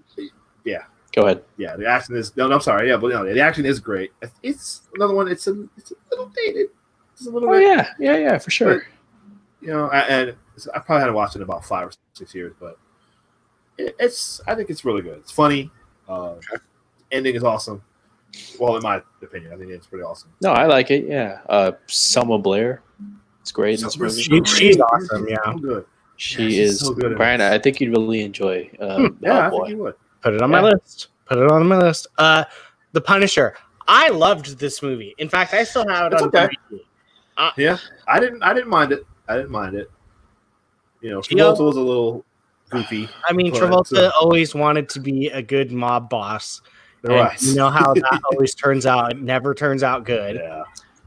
[0.64, 0.84] Yeah.
[1.12, 1.42] Go ahead.
[1.56, 2.88] yeah, the action is no, no I'm sorry.
[2.88, 4.12] Yeah, but no, the action is great.
[4.42, 5.26] It's another one.
[5.28, 6.68] It's a it's a little dated.
[7.20, 7.62] It's a little Oh bit.
[7.68, 8.86] yeah, yeah, yeah, for sure.
[9.60, 10.36] you know, I- and
[10.74, 12.78] I probably hadn't watched it in about five or six years, but
[13.76, 15.18] it, it's I think it's really good.
[15.18, 15.70] It's funny.
[16.08, 16.36] Uh,
[17.12, 17.82] ending is awesome.
[18.58, 20.30] Well, in my opinion, I think it's pretty awesome.
[20.40, 21.04] No, I like it.
[21.06, 21.40] Yeah.
[21.48, 22.80] Uh, Selma Blair.
[23.42, 24.44] It's great in this Summer's movie.
[24.48, 25.36] She- she's awesome, yeah.
[25.44, 25.84] so good.
[26.16, 27.40] She Yeah, is so good Brian.
[27.40, 28.70] I think you'd really enjoy.
[28.80, 29.94] Uh, Yeah, I think you would.
[30.22, 31.08] Put it on my list.
[31.26, 32.06] Put it on my list.
[32.18, 32.44] Uh,
[32.92, 33.56] The Punisher.
[33.88, 35.14] I loved this movie.
[35.18, 36.48] In fact, I still have it It's on okay.
[36.70, 36.80] DVD.
[37.56, 37.78] Yeah,
[38.08, 38.42] I didn't.
[38.42, 39.06] I didn't mind it.
[39.28, 39.90] I didn't mind it.
[41.00, 41.44] You know, Yeah.
[41.44, 42.24] Travolta was a little
[42.68, 43.08] goofy.
[43.28, 46.60] I mean, But, Travolta uh, always wanted to be a good mob boss.
[47.02, 47.40] And Right.
[47.42, 49.12] You know how that always turns out.
[49.12, 50.36] It never turns out good.
[50.36, 50.64] Yeah.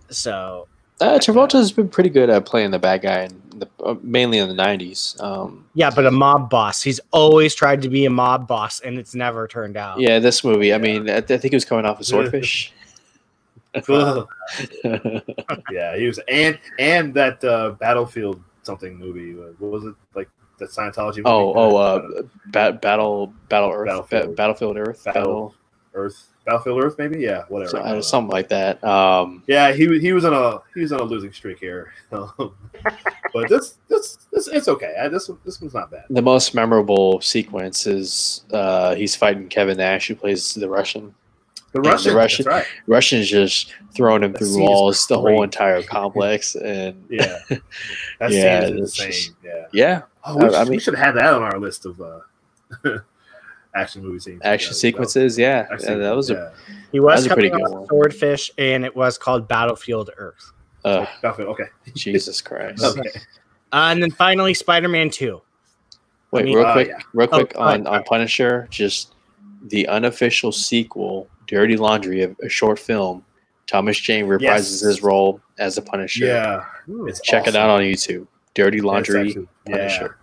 [0.09, 0.67] So
[1.01, 4.47] Uh, Travolta's been pretty good at playing the bad guy, in the, uh, mainly in
[4.47, 5.21] the '90s.
[5.21, 6.81] Um, yeah, but a mob boss.
[6.81, 9.99] He's always tried to be a mob boss, and it's never turned out.
[9.99, 10.73] yeah, this movie.
[10.73, 12.71] I mean, I, I think he was coming off of Swordfish.
[15.71, 19.33] Yeah, he was, and and that uh, Battlefield something movie.
[19.59, 20.29] What was it like?
[20.59, 21.17] That Scientology.
[21.17, 21.23] Movie?
[21.25, 24.27] oh, oh, uh, ba- battle, battle Earth, Battlefield.
[24.27, 25.55] Ba- Battlefield Earth, Battle- battle,
[25.95, 27.19] Earth, Battlefield Earth, maybe.
[27.19, 27.71] Yeah, whatever.
[27.71, 28.83] so- uh, something like that.
[28.83, 31.91] Um, Yeah, he was- he was on a he was on a losing streak here,
[32.11, 32.53] Um,
[33.33, 34.93] but this this this it's okay.
[35.01, 36.03] I, this this one's not bad.
[36.11, 41.15] the most memorable sequence is uh, he's fighting Kevin Nash, who plays the Russian.
[41.73, 42.65] The the Russian, Russian- that's right.
[42.87, 47.61] Russian's just throwing him That through walls, the whole entire complex, and Yeah, that
[48.31, 49.11] Yeah, scene insane.
[49.11, 51.85] just- yeah, yeah, oh, we, I- I should, we should have that on our list
[51.85, 52.19] of uh,
[53.75, 54.41] action movie scenes.
[54.43, 55.37] action Yeah, sequences.
[55.37, 56.53] Yeah, that was- yeah, a.
[56.91, 57.87] He was, That's a pretty good one.
[57.87, 60.51] Swordfish, and it was called Battlefield Earth.
[60.85, 61.69] uh, Battlefield, okay.
[61.95, 62.83] Jesus Christ.
[62.83, 63.09] Okay.
[63.71, 65.41] Uh, and then finally, Spider-Man Two.
[66.29, 66.99] Wait, I mean- real Uh, quick, yeah.
[67.13, 67.79] real Oh, quick go ahead.
[67.81, 69.15] on, on Punisher, just
[69.69, 73.23] the unofficial sequel, Dirty Laundry, a, a short film.
[73.67, 74.79] Thomas Jane reprises Yes.
[74.81, 76.25] his role as the Punisher.
[76.25, 76.65] Yeah,
[77.07, 78.27] it's Check it out on YouTube.
[78.53, 79.21] Dirty Laundry.
[79.27, 80.17] actually- Punisher.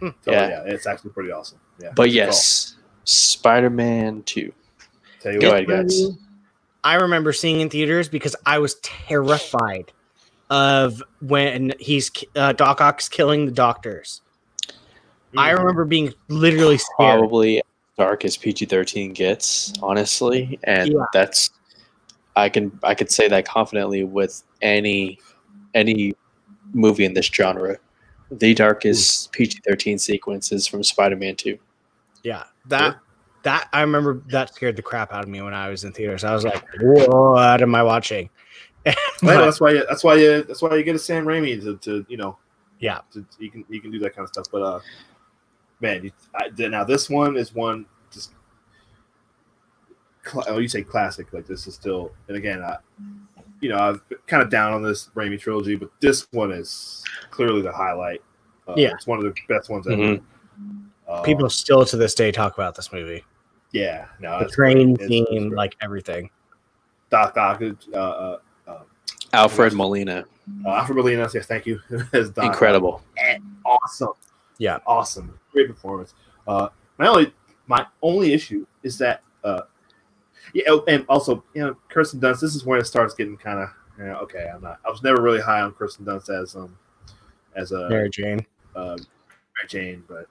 [0.00, 0.08] Yeah.
[0.10, 0.16] Hmm.
[0.24, 0.48] So, Yeah.
[0.48, 1.58] yeah, it's actually pretty awesome.
[1.80, 2.26] Yeah, But good call.
[2.26, 4.52] yes, Spider Man 2.
[5.20, 6.02] Tell you Go what, ahead, guys.
[6.84, 9.92] I remember seeing in theaters because I was terrified
[10.50, 14.20] of when he's uh, Doc Ock's killing the doctors.
[15.36, 15.58] I Mm.
[15.58, 17.18] remember being literally scared.
[17.18, 17.62] Probably as
[17.96, 21.04] dark as PG thirteen gets, honestly, and Yeah.
[21.12, 21.50] that's
[22.36, 25.18] I can I could say that confidently with any
[25.74, 26.14] any
[26.72, 27.78] movie in this genre.
[28.30, 31.58] The darkest PG thirteen sequences from Spider Man Two.
[32.22, 32.98] Yeah, that Yeah.
[33.44, 36.24] that I remember that scared the crap out of me when I was in theaters.
[36.24, 38.30] I was like, whoa, "What am I watching?"
[39.22, 39.70] Well, that's why.
[39.70, 40.16] You, that's why.
[40.16, 42.36] You, that's why you get a Sam Raimi to, to you know.
[42.80, 43.00] Yeah.
[43.12, 44.80] To, you can you can do that kind of stuff, but uh,
[45.84, 48.32] man, you, I, now this one is one just.
[50.26, 51.32] Cl- oh, you say classic?
[51.32, 52.78] Like this is still, and again, I,
[53.60, 57.60] you know, I've kind of down on this Raimi trilogy, but this one is clearly
[57.62, 58.22] the highlight.
[58.66, 58.92] Uh, Yeah.
[58.94, 59.96] it's one of the best ones ever.
[59.96, 60.22] Mhm.
[61.06, 63.22] Uh, People still to this day talk about this movie.
[63.72, 65.10] yeah, no, The train great.
[65.10, 65.52] It's- it's great.
[65.52, 66.30] like everything.
[67.10, 67.60] Doc Ock,
[67.92, 68.38] uh, uh,
[69.34, 70.24] Alfred Molina,
[70.64, 71.80] uh, Alfred Molina, yes, thank you.
[72.14, 72.52] as Doc Ock.
[72.52, 73.02] incredible.
[73.66, 74.08] awesome.
[74.58, 74.78] Yeah.
[74.86, 76.14] awesome, great performance.
[76.46, 77.32] Uh, my only
[77.66, 79.62] my only issue is that uh,
[80.52, 82.40] yeah, oh, and also you know Kirsten Dunst.
[82.40, 84.50] This is when it starts getting kind of you know, okay.
[84.52, 84.78] I'm not.
[84.86, 86.76] I was never really high on Kirsten Dunst as um
[87.56, 88.44] as a Mary Jane.
[88.76, 90.26] uh, Mary Jane, but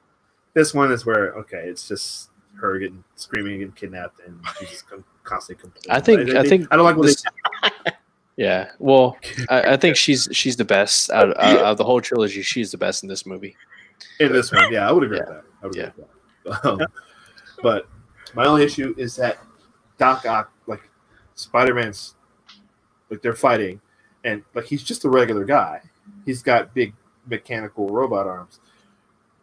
[0.54, 4.86] this one is where okay, it's just her getting screaming and kidnapped, and she's just
[5.24, 5.92] constantly complaining.
[5.92, 7.24] I think- They- I think I don't like what this-
[8.36, 9.18] Yeah, well,
[9.50, 12.42] I, I think she's she's the best out, out of the whole trilogy.
[12.42, 13.56] She's the best in this movie.
[14.20, 14.72] In this one.
[14.72, 15.24] Yeah, I would agree Yeah.
[15.24, 15.44] with that.
[15.62, 15.84] I would Yeah.
[15.88, 16.04] agree
[16.46, 16.66] with that.
[16.66, 16.88] Um,
[17.62, 17.88] but
[18.34, 19.38] my only issue is that
[19.98, 20.82] Doc Ock, like
[21.36, 22.16] Spider Man's,
[23.10, 23.80] like they're fighting,
[24.24, 25.82] and like he's just a regular guy.
[26.26, 26.94] He's got big
[27.28, 28.60] mechanical robot arms,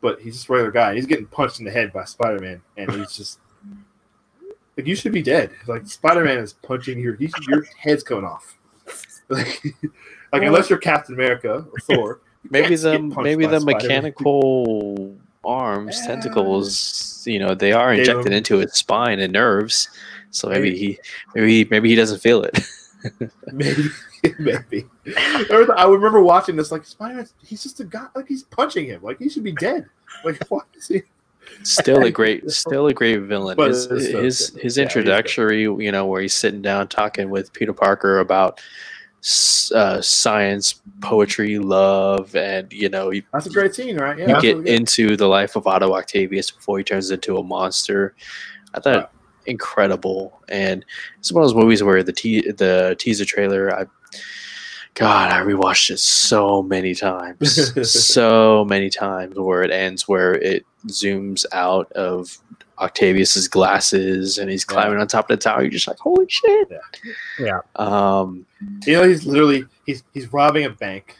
[0.00, 0.94] but he's just a regular guy.
[0.94, 3.40] He's getting punched in the head by Spider Man, and he's just
[4.76, 5.50] like you should be dead.
[5.66, 8.56] Like Spider Man is punching your he's, your head's coming off.
[9.28, 9.62] Like,
[10.32, 12.20] like unless you're Captain America or Thor.
[12.49, 15.14] Maybe the maybe the mechanical
[15.45, 16.07] arms, Yeah.
[16.14, 19.88] tentacles, you know, they are injected into his spine and nerves.
[20.30, 20.78] So maybe Maybe.
[20.78, 20.99] he
[21.34, 22.59] maybe he, maybe he doesn't feel it.
[23.53, 23.84] Maybe,
[24.38, 24.86] maybe.
[25.16, 26.70] I remember- watching this.
[26.70, 28.07] Like Spider-Man, he's just a guy.
[28.14, 29.03] Like he's punching him.
[29.03, 29.86] Like he should be dead.
[30.22, 31.03] Like what is he?
[31.62, 35.62] still a great still a great villain But his it's so his, his Yeah, introductory
[35.62, 38.61] you know where he's sitting down talking with peter parker about
[39.74, 44.18] uh, science poetry love and you know you, That's a great scene, right?
[44.18, 44.36] Yeah.
[44.36, 48.14] you get into the life of otto octavius before he turns into a monster
[48.74, 49.08] i thought Right.
[49.46, 50.84] incredible and
[51.18, 53.84] it's one of those movies where the te- the teaser trailer i
[54.95, 59.38] God, I rewatched it so many times, so many times.
[59.38, 62.36] Where it ends, where it zooms out of
[62.78, 64.74] Octavius's glasses, and he's Yeah.
[64.74, 65.62] climbing on top of the tower.
[65.62, 66.70] You're just like, holy shit!
[67.38, 67.61] Yeah.
[67.76, 68.47] Um,
[68.86, 71.16] You know, he's literally he's he's robbing a bank,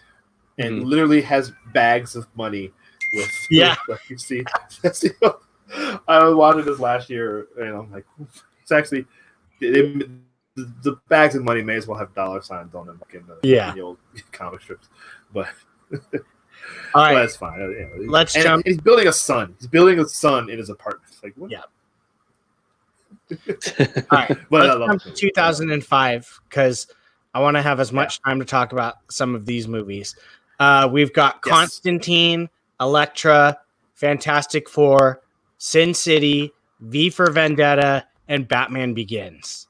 [0.59, 0.85] and Mhm.
[0.87, 2.73] literally has bags of money
[3.15, 3.31] with.
[3.51, 3.77] Yeah.
[3.89, 4.43] like you see,
[4.83, 5.37] that's the,
[6.09, 8.05] I was watching this last year, and I'm like,
[8.63, 9.07] it's actually.
[9.61, 10.03] They,
[10.57, 13.27] the, the bags of money may as well have dollar signs on them, like in
[13.27, 13.71] the, Yeah.
[13.71, 13.99] in the old
[14.33, 14.89] comic strips.
[15.33, 15.49] But
[16.95, 17.61] All Well, that's fine.
[17.63, 19.55] Uh, know, Let's and jump- He's building a son.
[19.59, 21.13] He's building a son in his apartment.
[21.23, 21.51] Like what?
[21.51, 21.63] Yeah.
[23.31, 23.37] all
[24.13, 24.37] right.
[24.51, 26.89] But Let's jump to 2005 because
[27.35, 30.17] I want to have as much time to talk about some of these movies.
[30.59, 31.55] Uh, we've got Yes.
[31.55, 32.49] Constantine,
[32.81, 33.59] Elektra,
[33.95, 35.23] Fantastic Four,
[35.59, 39.69] Sin City, V for Vendetta, and Batman Begins.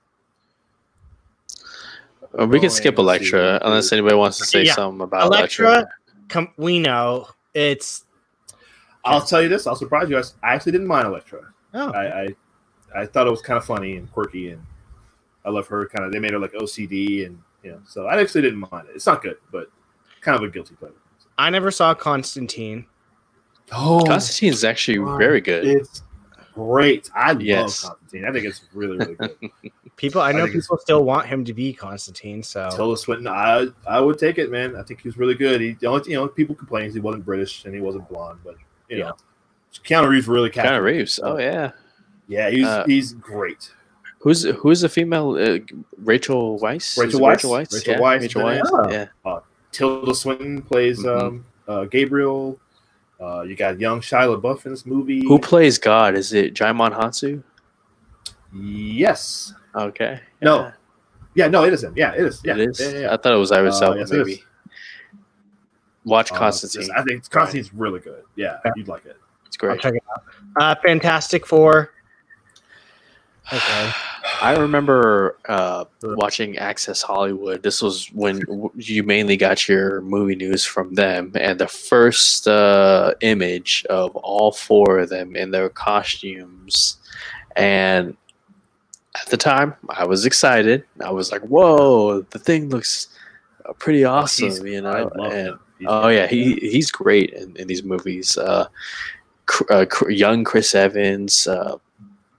[2.38, 3.00] Uh, we can skip yeah.
[3.02, 4.74] Elektra unless anybody wants to say Yeah.
[4.74, 5.94] something about Elektra, Electra.
[6.28, 8.04] com- we know it's.
[9.04, 9.66] I'll tell you this.
[9.66, 10.18] I'll surprise you.
[10.18, 10.22] i
[10.54, 11.40] actually didn't mind Elektra.
[11.74, 12.28] Oh, I, I
[12.94, 14.62] I thought it was kind of funny and quirky, and
[15.44, 15.86] I love her.
[15.86, 18.88] Kind of, they made her like OCD, and you know, so I actually didn't mind
[18.88, 18.96] it.
[18.96, 19.70] It's not good, but
[20.20, 20.94] kind of a guilty pleasure.
[21.38, 22.84] I never saw Constantine.
[23.72, 25.18] Oh, Constantine is actually God.
[25.18, 25.64] very good.
[25.64, 26.02] it's
[26.54, 27.08] great.
[27.14, 27.84] I Yes.
[27.84, 28.28] love Constantine.
[28.28, 29.72] I think it's really, really good.
[30.00, 32.42] People, I I know think it's- people still want him to be Constantine.
[32.42, 34.74] So Tilda Swinton, I I would take it, man.
[34.74, 35.60] I think he was really good.
[35.60, 38.40] He the only you know people complain is he wasn't British and he wasn't blonde,
[38.42, 38.56] but
[38.88, 39.04] you Yeah.
[39.10, 39.16] know,
[39.84, 40.76] Keanu Reeves really Keanu captured.
[40.76, 40.80] it.
[40.80, 41.20] Reeves.
[41.22, 41.72] Oh yeah.
[42.28, 43.70] Yeah, he's Uh, he's great.
[44.20, 45.32] Who's who's the female?
[45.38, 45.58] Uh,
[45.98, 46.96] Rachel Weisz.
[46.98, 47.28] Rachel Is Weisz?
[47.34, 47.72] Rachel Weisz.
[47.74, 48.60] Rachel yeah, Weisz, Rachel yeah.
[48.62, 49.10] Weisz.
[49.26, 49.38] Yeah.
[49.72, 51.20] Tilda Swinton plays Mhm.
[51.20, 52.58] um, uh, Gabriel.
[53.20, 55.20] Uh, you got young Shia LaBeouf in this movie.
[55.26, 56.16] Who plays God?
[56.16, 57.42] Is it Djimon Hounsou?
[58.54, 59.54] Yes.
[59.74, 60.20] Okay.
[60.42, 60.64] No.
[60.66, 60.72] Yeah,
[61.34, 61.48] Yeah.
[61.48, 61.94] No, it is him.
[61.96, 62.40] Yeah, it is.
[62.44, 62.80] Yeah, it is.
[62.80, 63.12] Yeah, yeah, yeah.
[63.14, 63.98] I thought it was Idris Uh, Elba.
[64.00, 64.44] yes, maybe.
[66.04, 66.88] Watch Uh, Constantine.
[66.88, 68.22] yes, I think Constantine's really good.
[68.36, 68.72] Yeah, Yeah.
[68.76, 69.16] you'd like it.
[69.46, 69.70] it's great.
[69.70, 69.82] I'll great.
[69.82, 70.22] check it out.
[70.62, 71.90] Uh, Fantastic Four.
[73.52, 73.90] Okay.
[74.42, 77.62] I remember uh, watching Access Hollywood.
[77.62, 78.42] This was when
[78.76, 84.52] you mainly got your movie news from them, and the first uh, image of all
[84.52, 86.96] four of them in their costumes.
[87.56, 88.16] And
[89.20, 90.84] at the time, I was excited.
[91.04, 93.08] I was like, "Whoa, the thing looks
[93.66, 95.08] uh, pretty awesome," He's- you know.
[95.20, 98.36] And oh yeah, he he's great in, in these movies.
[98.38, 98.66] Uh,
[99.70, 101.76] uh, young Chris Evans uh,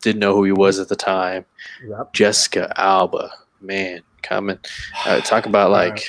[0.02, 1.46] didn't know who he was at the time.
[1.86, 2.14] Yep.
[2.14, 4.60] Jessica Alba, man, coming.
[5.06, 6.06] Uh, talk about like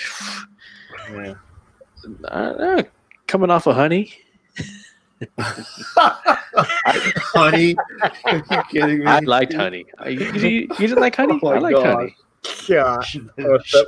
[1.12, 1.34] Yeah.
[2.30, 2.86] I
[3.26, 4.14] coming off of Honey.
[7.34, 7.76] Honey,
[8.24, 9.06] are you kidding me?
[9.06, 9.86] I liked Honey.
[9.98, 11.38] I- You, you, you didn't like Honey?
[11.42, 11.94] Oh I liked God.
[11.94, 12.16] Honey.
[12.68, 12.98] Yeah.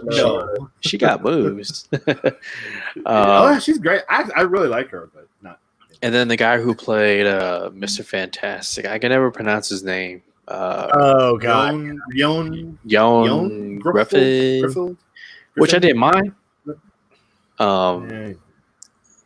[0.05, 0.69] no.
[0.81, 1.89] She got moves.
[3.07, 4.03] oh, um, she's great.
[4.09, 5.59] I, I really like her, but not.
[6.03, 8.05] and then the guy who played uh, Mr.
[8.05, 10.23] Fantastic, I can never pronounce his name.
[10.47, 11.73] Uh, Oh god.
[11.73, 14.97] Yon, Yon, Jon Yon Griffin, Griffith?
[15.57, 16.33] which I didn't mind.
[17.59, 18.33] Um, Yeah.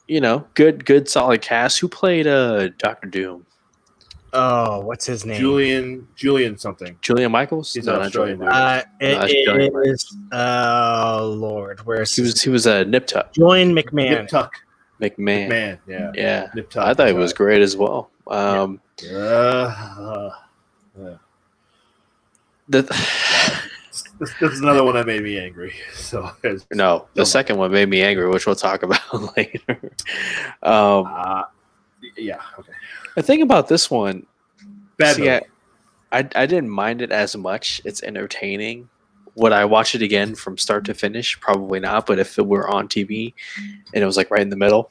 [0.09, 1.79] You know, good, good, solid cast.
[1.79, 3.47] Who played uh Doctor Doom?
[4.33, 5.41] Oh, what's his name?
[5.41, 6.99] Julian, Julian something.
[7.01, 7.73] Julian Michaels?
[7.73, 8.49] He's No, an not Julian dude.
[8.49, 8.61] Michaels.
[8.61, 10.17] Uh, it No, it's Johnny is.
[10.33, 14.29] Oh Lord, where's He was he was a Nip Tuck Join Nip McMahon?
[14.29, 14.53] Tuck.
[15.01, 15.49] McMahon.
[15.49, 16.11] Man, yeah.
[16.15, 16.85] Yeah, Nip Tuck.
[16.87, 18.11] I thought he that's was great as well.
[18.27, 19.13] Um, right.
[19.13, 20.31] Uh,
[21.01, 21.17] uh,
[22.69, 22.83] the,
[24.19, 25.75] this, this is another one that made me angry.
[25.95, 26.31] So
[26.73, 29.79] no, the second one made me angry, which we'll talk about later.
[30.63, 31.45] Um, uh,
[32.17, 32.73] yeah, okay.
[33.15, 34.27] the thing about this one,
[34.97, 35.31] Bad See.
[35.31, 35.43] I,
[36.13, 37.81] I I didn't mind it as much.
[37.85, 38.89] It's entertaining.
[39.35, 41.39] Would I watch it again from start to finish?
[41.39, 42.07] Probably not.
[42.07, 43.35] But if it were on TV
[43.95, 44.91] and it was like right in the middle,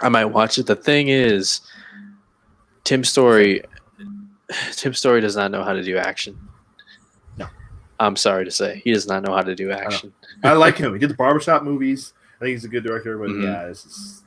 [0.00, 0.66] I might watch it.
[0.66, 1.60] The thing is,
[2.84, 3.62] Tim Story,
[4.72, 6.38] Tim Story does not know how to do action.
[8.02, 8.06] No.
[8.06, 10.12] I'm sorry to say, he does not know how to do action.
[10.42, 10.92] I like him.
[10.92, 12.12] He did the barbershop movies.
[12.36, 13.42] I think he's a good director, but Mhm.
[13.44, 14.24] yeah, it's just,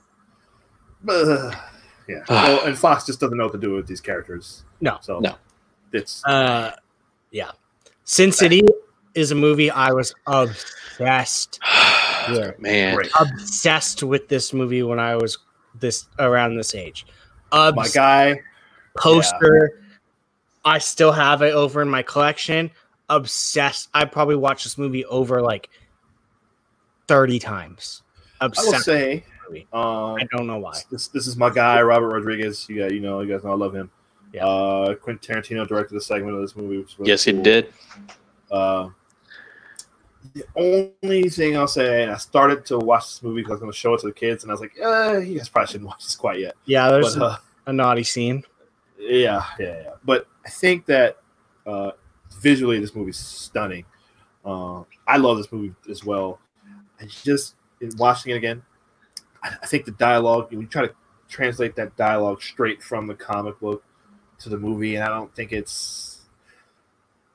[1.09, 1.51] uh,
[2.07, 2.23] yeah.
[2.30, 4.63] well, and Fox just doesn't know what to do with these characters.
[4.82, 4.97] No.
[5.01, 5.36] so No.
[5.91, 6.71] it's Uh,
[7.32, 7.51] yeah.
[8.05, 8.61] Sin City
[9.15, 11.59] is a movie I was obsessed,
[12.30, 12.51] Yeah.
[12.59, 13.11] Man, great.
[13.19, 15.38] obsessed with this movie when I was
[15.80, 17.05] this around this age.
[17.51, 18.39] My guy,
[18.97, 19.82] poster.
[20.63, 22.71] I still have it over in my collection.
[23.09, 23.89] Obsessed.
[23.93, 25.69] I probably watched this movie over like
[27.07, 28.01] 30 times.
[28.41, 29.23] I will say,
[29.71, 30.73] um, I don't know why.
[30.91, 32.67] this this is my guy, Robert Rodriguez.
[32.67, 33.89] You got, you know, you guys know I love him.
[34.33, 34.45] Yeah.
[34.45, 36.79] Uh, Quentin Tarantino directed the segment of this movie.
[36.79, 37.73] Which was really yes, he did.
[38.51, 38.89] Uh,
[40.33, 40.43] the
[41.01, 43.71] only thing I'll say, and I started to watch this movie because I was going
[43.71, 45.87] to show it to the kids, and I was like, eh, you guys probably shouldn't
[45.87, 46.55] watch this quite yet.
[46.65, 47.37] Yeah, there's But uh,
[47.67, 48.43] a naughty scene.
[48.99, 49.89] yeah, yeah, yeah.
[50.03, 51.17] But I think that
[51.65, 51.91] uh,
[52.45, 53.83] visually, this movie's stunning.
[54.45, 56.39] Uh, I love this movie as well.
[57.01, 58.61] I just in watching it again,
[59.43, 60.53] I, I think the dialogue.
[60.53, 60.93] We try to
[61.27, 63.83] translate that dialogue straight from the comic book
[64.39, 66.19] to the movie, and I don't think it's.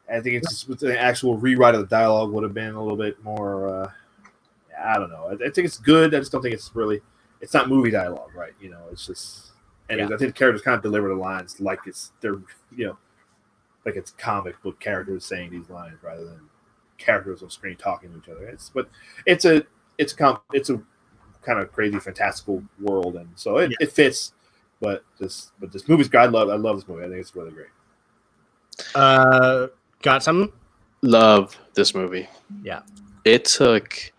[0.08, 2.80] I think it's just with the actual rewrite of the dialogue would have been a
[2.80, 3.68] little bit more.
[3.68, 3.90] Uh,
[4.80, 5.26] I don't know.
[5.30, 6.14] I, I think it's good.
[6.14, 7.00] I just don't think it's really.
[7.40, 8.52] It's not movie dialogue, right?
[8.60, 9.50] You know, it's just.
[9.88, 10.04] And Yeah.
[10.06, 12.38] I think the characters kind of deliver the lines like it's they're
[12.76, 12.96] you know,
[13.86, 16.40] like it's comic book characters saying these lines rather than
[16.98, 18.46] characters on screen talking to each other.
[18.48, 18.88] It's but
[19.26, 19.64] it's a
[19.98, 20.80] it's a com- it's a
[21.42, 23.76] kind of crazy fantastical world, and so it, Yeah.
[23.86, 24.32] it fits.
[24.80, 26.20] But this but this movie's great.
[26.22, 27.04] I love I love this movie.
[27.04, 27.68] I think it's really great.
[28.94, 29.68] Uh,
[30.02, 30.52] got something?
[31.02, 32.28] Love this movie.
[32.62, 32.82] Yeah.
[33.24, 34.12] It took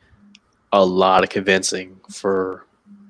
[0.74, 2.66] a lot of convincing for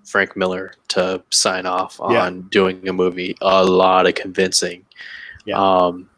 [0.06, 2.30] Frank Miller to sign off on Yeah.
[2.50, 3.36] doing a movie.
[3.42, 4.86] A lot of convincing.
[5.46, 5.58] Yeah.
[5.60, 6.10] Um,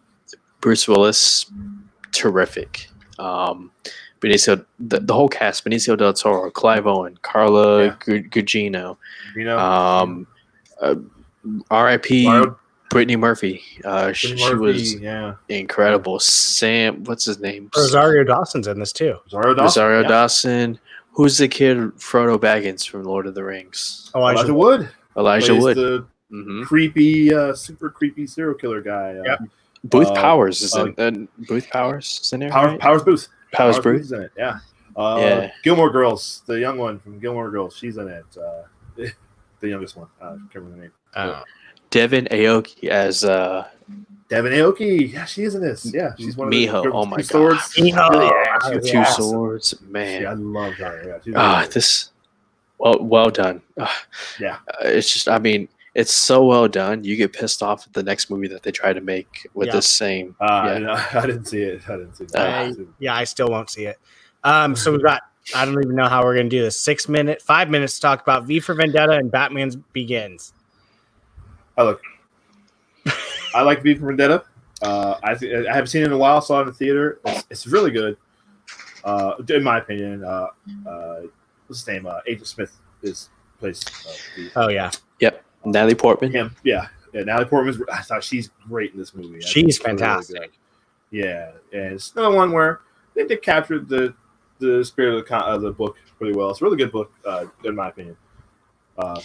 [0.64, 1.46] Bruce Willis,
[2.14, 2.88] terrific.
[3.20, 3.70] Um,
[4.22, 7.96] Benicio, the, the whole cast: Benicio del Toro, Clive Owen, Carla Yeah.
[8.00, 8.96] Gugino,
[9.36, 10.26] You know, um,
[10.82, 10.96] uh,
[11.70, 12.26] R.I.P.
[12.28, 12.58] Mario-
[12.90, 13.62] Brittany Murphy.
[13.84, 16.20] Uh, she, Eddie she Murphy, was yeah incredible.
[16.20, 17.70] Sam, what's his name?
[17.76, 19.18] Rosario Dawson's in this too.
[19.26, 19.64] Rosario Dawson.
[19.66, 20.08] Rosario yeah.
[20.08, 20.80] Dawson.
[21.12, 24.12] Who's the kid Frodo Baggins from Lord of the Rings?
[24.16, 24.40] Elijah.
[24.40, 24.90] Elijah Wood.
[25.18, 25.78] Elijah plays Wood.
[25.78, 29.18] the hmm creepy, uh, super creepy serial killer guy.
[29.18, 29.40] Uh, Yep.
[29.84, 31.24] Booth uh, Powers is uh, in.
[31.40, 32.50] Uh, Booth Powers is in there.
[32.50, 32.80] Power, right?
[32.80, 33.28] Powers Boothe.
[33.52, 34.00] Powers Boothe.
[34.02, 34.32] is in it.
[34.38, 34.60] Yeah.
[34.96, 35.52] Uh, Yeah.
[35.64, 38.26] Gilmore Girls, the young one from Gilmore Girls, she's in it.
[38.38, 38.64] Uh,
[39.60, 40.08] the youngest one.
[40.22, 40.92] Uh, I can't remember the name.
[41.16, 41.42] Uh,
[41.90, 43.68] Devon Aoki as uh,
[44.30, 45.12] Devon Aoki.
[45.14, 45.92] Yeah, she is in this.
[45.94, 46.84] Yeah, she's one of the Miho.
[46.84, 47.28] the Oh my two God.
[47.28, 47.74] swords.
[47.76, 48.32] Miho.
[48.32, 49.24] Yeah, Oh, she's Two awesome.
[49.26, 49.76] Swords.
[49.94, 51.04] Yeah, I love her.
[51.08, 52.10] Yeah, she's ah, this.
[52.80, 53.62] Well, well done.
[53.80, 54.06] Ah,
[54.40, 54.56] Yeah.
[54.70, 55.28] uh, it's just.
[55.30, 57.04] I mean, it's so well done.
[57.04, 59.74] You get pissed off at the next movie that they try to make with Yeah.
[59.76, 60.36] the same.
[60.40, 61.10] Uh, yeah.
[61.22, 61.88] I didn't see it.
[61.90, 62.48] I didn't see that.
[62.48, 64.00] I- yeah, I still won't see it.
[64.44, 65.22] Um, so we've got
[65.56, 66.80] I don't even know how we're gonna do this.
[66.80, 70.54] Six minute, five minutes to talk about V for Vendetta and Batman's Begins.
[71.78, 72.02] I look.
[73.56, 74.44] I like V for Vendetta.
[74.82, 76.42] Uh, I th- I haven't seen it in a while.
[76.42, 77.20] Saw it in the theater.
[77.26, 78.18] It's, it's really good.
[79.04, 80.48] Uh, in my opinion, uh,
[80.88, 81.22] uh,
[81.68, 82.06] what's his name?
[82.06, 83.30] Uh, Agent Smith is
[83.60, 84.50] plays uh, V.
[84.56, 84.92] Oh yeah,
[85.66, 86.32] Natalie Portman.
[86.32, 86.56] him.
[86.64, 87.24] Yeah, yeah.
[87.24, 87.78] Natalie Portman's.
[87.92, 89.38] I thought she's great in this movie.
[89.38, 90.40] I She's fantastic.
[90.40, 90.50] good.
[91.12, 92.82] yeah, and it's another one where
[93.16, 94.14] they did capture the
[94.60, 96.50] the spirit of the con- of the book pretty well.
[96.52, 98.16] It's a really good book, uh, in my opinion.
[98.98, 99.20] Uh,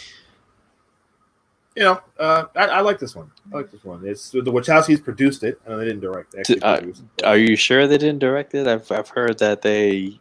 [1.76, 3.30] you know, uh, I, I like this one.
[3.52, 4.04] I like this one.
[4.04, 6.34] It's the Wachowskis produced it, and they didn't direct.
[6.36, 7.00] Actually Uh, it.
[7.24, 8.66] Are you sure they didn't direct it?
[8.66, 10.18] I've I've heard that they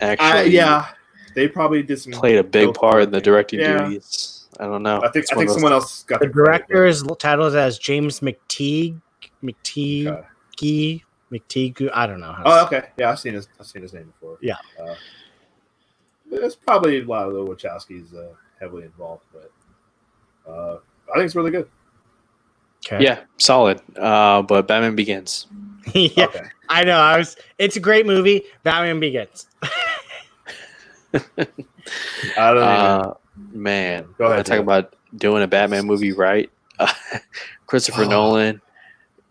[0.00, 0.86] actually I, yeah,
[1.34, 2.12] they probably did some.
[2.12, 3.88] played a big part in the directing Yeah.
[3.88, 4.37] duties.
[4.58, 4.98] I don't know.
[5.02, 7.78] I think It's I think someone else got the the credit, director is titled as
[7.78, 9.00] James McTeigue.
[9.42, 10.06] McTeigue.
[10.06, 11.04] Okay.
[11.32, 11.90] McTeigue.
[11.92, 12.32] I don't know.
[12.32, 12.88] How Oh, okay.
[12.98, 13.48] Yeah, I've seen his.
[13.60, 14.38] I've seen his name before.
[14.40, 14.56] Yeah.
[14.80, 14.94] Uh,
[16.30, 19.52] there's probably a lot of the Wachowskis uh, heavily involved, but
[20.50, 20.78] uh,
[21.12, 21.68] I think it's really good.
[22.86, 23.04] Okay.
[23.04, 23.80] Yeah, solid.
[23.96, 25.46] Uh, but Batman Begins.
[25.94, 26.44] yeah, Okay.
[26.68, 26.98] I know.
[26.98, 27.36] I was.
[27.58, 28.42] It's a great movie.
[28.62, 29.46] Batman Begins.
[31.14, 31.20] I
[32.36, 33.12] don't even.
[33.54, 36.50] Uh, man, Go ahead, talk about doing a Batman movie right.
[37.66, 38.08] Christopher Oh.
[38.08, 38.60] Nolan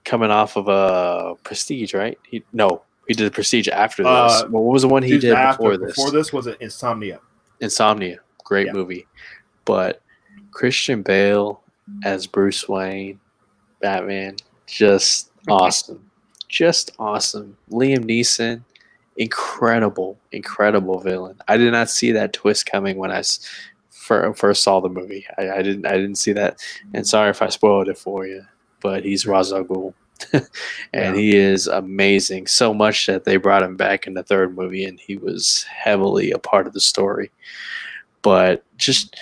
[0.04, 2.18] coming off of a Prestige, right?
[2.28, 4.10] He no, he did Prestige after this.
[4.12, 5.96] Uh, what was the one he did after- before this?
[5.96, 7.20] Before this was it Insomnia.
[7.60, 8.74] Insomnia, great Yeah.
[8.74, 9.08] movie.
[9.66, 10.02] But
[10.52, 11.62] Christian Bale
[12.04, 13.20] as Bruce Wayne,
[13.82, 14.36] Batman,
[14.66, 16.10] just awesome.
[16.50, 17.58] Just awesome.
[17.72, 18.62] Liam Neeson,
[19.18, 21.38] incredible, incredible villain.
[21.48, 23.22] I did not see that twist coming when I
[24.08, 25.26] s- fir- first saw the movie.
[25.38, 25.86] I, I didn't.
[25.86, 26.60] I didn't see that.
[26.94, 28.44] And sorry if I spoiled it for you.
[28.82, 29.94] But he's Ra's al Ghul,
[30.34, 30.46] and
[30.94, 31.16] Yeah.
[31.16, 32.48] he is amazing.
[32.48, 36.32] So much that they brought him back in the third movie, and he was heavily
[36.32, 37.32] a part of the story.
[38.22, 39.16] But just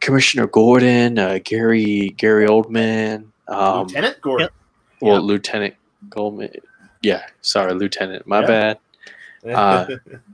[0.00, 4.48] Commissioner Gordon, uh, Gary Gary Oldman, um, Lieutenant Gordon.
[5.00, 5.20] well, Yeah.
[5.20, 5.74] Lieutenant
[6.08, 6.50] Goldman.
[7.02, 8.26] Yeah, sorry, Lieutenant.
[8.26, 8.46] My Yeah.
[8.46, 8.78] bad.
[9.54, 9.86] uh,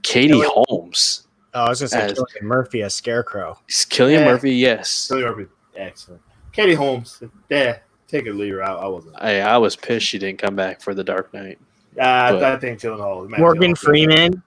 [0.03, 3.57] Katie Holmes, Oh, I was gonna say As- Cillian Murphy as Scarecrow.
[3.69, 4.25] Cillian Yeah.
[4.25, 4.51] Murphy.
[4.55, 6.21] Yes, Billy Murphy, excellent.
[6.51, 7.77] Katie Holmes, yeah,
[8.07, 8.79] take it or leave her out.
[8.83, 9.15] I wasn't.
[9.17, 11.59] I I was pissed she didn't come back for the Dark Knight
[11.99, 13.27] Uh, But- I think Gyllenhaal.
[13.29, 14.43] Matt Morgan Gyllenhaal- Freeman.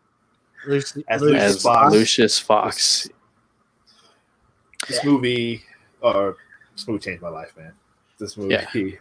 [0.66, 1.92] Lucy, As Lucius as Fox.
[1.92, 3.08] Lucius Fox.
[4.88, 5.62] This movie,
[6.00, 6.36] or
[6.76, 7.72] this movie changed my life, man.
[8.18, 8.98] This movie,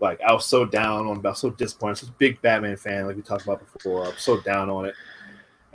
[0.00, 1.98] like I was so down on, I was so disappointed.
[1.98, 4.04] I was a big Batman fan, like we talked about before.
[4.04, 4.94] I was so down on it,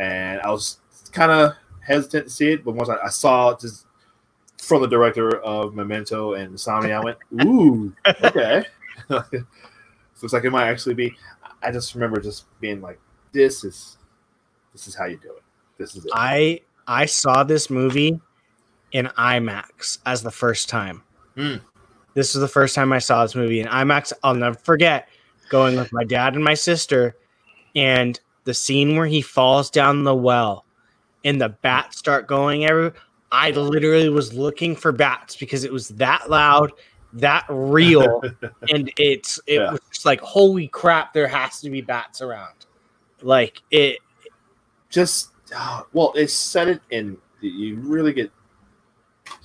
[0.02, 0.80] and I was
[1.12, 1.54] kind of
[1.86, 2.66] hesitant to see it.
[2.66, 3.86] But once I, I saw it, just
[4.58, 7.94] from the director of Memento and Insomnia, I went, "Ooh,
[8.24, 8.66] okay."
[9.08, 9.24] so
[10.24, 11.16] it's like it might actually be.
[11.62, 13.00] I just remember just being like,
[13.32, 13.98] "This is,
[14.74, 15.44] this is how you do it.
[15.78, 18.20] This is it." I I saw this movie
[18.92, 21.04] in IMAX as the first time.
[21.36, 21.58] Hmm.
[22.16, 24.12] This was the first time I saw this movie in IMAX.
[24.24, 25.08] I'll never forget
[25.50, 27.16] going with my dad and my sister,
[27.76, 28.20] and
[28.52, 30.66] the scene where he falls down the well,
[31.24, 32.94] and the bats start going everywhere.
[33.32, 36.74] I literally was looking for bats because it was that loud,
[37.14, 38.22] that real,
[38.70, 39.72] and it's it Yeah.
[39.72, 41.14] was just like holy crap!
[41.14, 42.66] There has to be bats around.
[43.22, 44.00] Like it,
[44.90, 47.16] just uh, well, it set it in.
[47.40, 48.34] You really get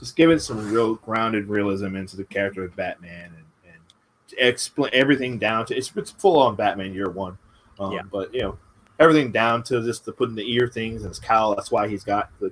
[0.01, 4.91] just give it some real grounded realism into the character of Batman and, and explain
[4.93, 7.39] everything down to it's, it's full on Batman year one.
[7.79, 8.03] Um, Yeah.
[8.11, 8.59] But you know
[8.99, 11.55] everything down to just the putting the ear things and his cowl.
[11.55, 12.51] That's why he's got the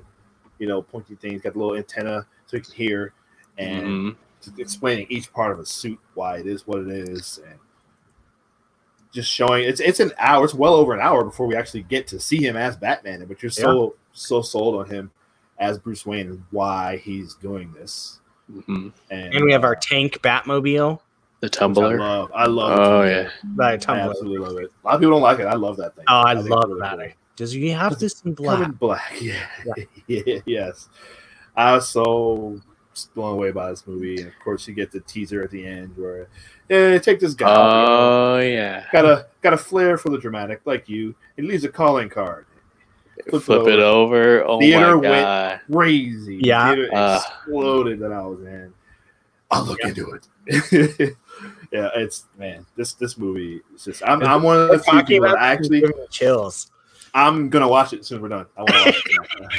[0.58, 1.42] you know pointy things.
[1.42, 3.12] Got the little antenna so he can hear
[3.58, 4.58] and Mhm.
[4.58, 7.58] explaining each part of a suit why it is what it is and
[9.12, 12.06] just showing it's it's an hour it's well over an hour before we actually get
[12.08, 15.10] to see him as batman but you're so so sold on him
[15.58, 18.18] as bruce wayne and why he's doing this
[18.52, 18.92] Mhm.
[19.08, 21.00] and, and we have our uh, tank Batmobile.
[21.44, 22.00] The which Tumbler.
[22.00, 23.10] i love i love the Oh Tumbler.
[23.10, 23.28] yeah.
[23.44, 25.94] By i absolutely love it a lot of people don't like it i love that
[25.96, 26.98] thing Oh, I, think it's love really that.
[26.98, 27.08] cool.
[27.36, 28.64] Does he have this in Come black?
[28.66, 29.46] in black yeah,
[30.06, 30.88] yeah yes
[31.56, 32.60] i was so
[33.14, 35.92] blown away by this movie and of course you get the teaser at the end
[35.96, 36.28] where
[36.68, 38.84] yeah take this guy Oh yeah.
[38.92, 42.46] got a got a flair for the dramatic like you it leaves a calling card
[43.28, 44.44] Flip it Flip it over.
[44.44, 46.72] Oh Theater my went- crazy Yeah.
[46.74, 47.16] Theater Uh.
[47.20, 48.72] exploded that i was in
[49.50, 50.26] i'll look into it
[51.72, 55.28] yeah it's man this this movie is just i'm, I'm one of the few people
[55.28, 56.70] that actually chills.
[57.14, 59.02] i'm gonna watch it as soon as we're done i want to watch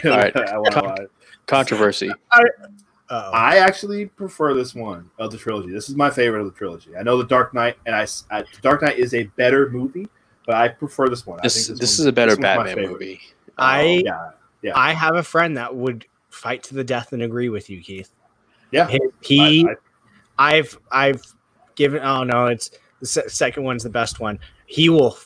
[0.04, 0.36] it All right.
[0.50, 1.12] i want to watch it
[1.48, 2.10] Controversy.
[2.32, 3.32] Uh-oh.
[3.32, 5.72] I actually prefer this one of the trilogy.
[5.72, 6.98] This is my favorite of the trilogy.
[6.98, 10.08] I know the Dark Knight, and I, the Dark Knight is a better movie,
[10.48, 11.40] but I prefer this one.
[11.40, 12.92] I This think this one- is a better this one's my Batman favorite.
[12.94, 13.22] movie.
[13.60, 14.32] I oh, yeah,
[14.64, 14.72] yeah.
[14.76, 18.10] I have a friend that would fight to the death and agree with you, Keith.
[18.72, 18.88] Yeah.
[18.88, 19.76] He, he I- I-
[20.38, 21.24] I've I've
[21.76, 22.02] given.
[22.04, 24.40] Oh no, it's the second one's the best one.
[24.68, 25.18] He will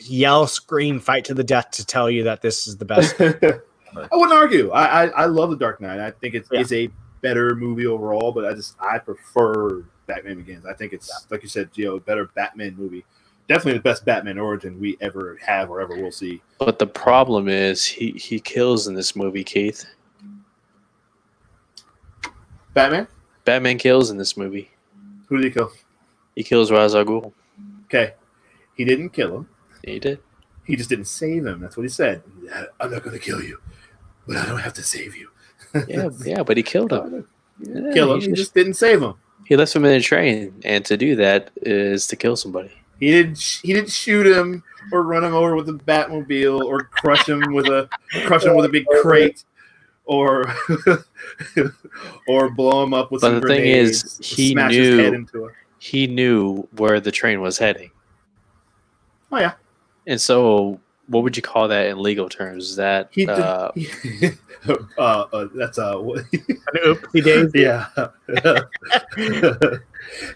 [0.00, 3.14] yell, scream, fight to the death to tell you that this is the best.
[3.20, 4.70] I wouldn't argue.
[4.70, 6.00] I, I I love the Dark Knight.
[6.00, 6.60] I think it's Yeah.
[6.60, 6.90] it's a
[7.20, 10.66] better movie overall, but I just I prefer Batman Begins.
[10.66, 13.04] I think it's like you said, Gio, a better Batman movie.
[13.48, 16.42] Definitely the best Batman origin we ever have or ever will see.
[16.58, 19.86] But the problem is he he kills in this movie, Keith.
[22.74, 23.08] Batman?
[23.48, 24.70] Batman kills in this movie.
[25.28, 25.72] Who did he kill?
[26.36, 27.32] He kills Ra's al Ghul.
[27.86, 28.12] Okay.
[28.74, 29.48] He didn't kill him.
[29.82, 30.18] He did.
[30.66, 31.58] He just didn't save him.
[31.60, 32.22] That's what he said.
[32.78, 33.58] I'm not gonna kill you,
[34.26, 35.30] but I don't have to save you.
[35.88, 37.26] Yeah, yeah, but he killed him.
[37.60, 38.20] Yeah, kill him.
[38.20, 39.14] he He just- just didn't save him.
[39.46, 42.70] He left him in a train, and to do that is to kill somebody.
[43.00, 43.38] He didn't.
[43.62, 47.66] He didn't shoot him or run him over with a Batmobile or crush him with
[47.68, 47.88] a
[48.26, 49.44] crush him with a big crate
[50.08, 50.44] or
[52.26, 55.14] or blow him up with But some the thing is, he smash his knew- head
[55.14, 55.50] into a.
[55.80, 57.92] He knew where the train was heading,
[59.30, 59.52] Oh yeah,
[60.08, 62.70] and so what would you call that in legal terms?
[62.70, 63.26] Is that he.
[63.26, 64.30] did- uh, he
[64.98, 65.96] uh, uh, that's uh.
[65.98, 67.60] what- An oopsie daisy.
[67.60, 67.86] yeah.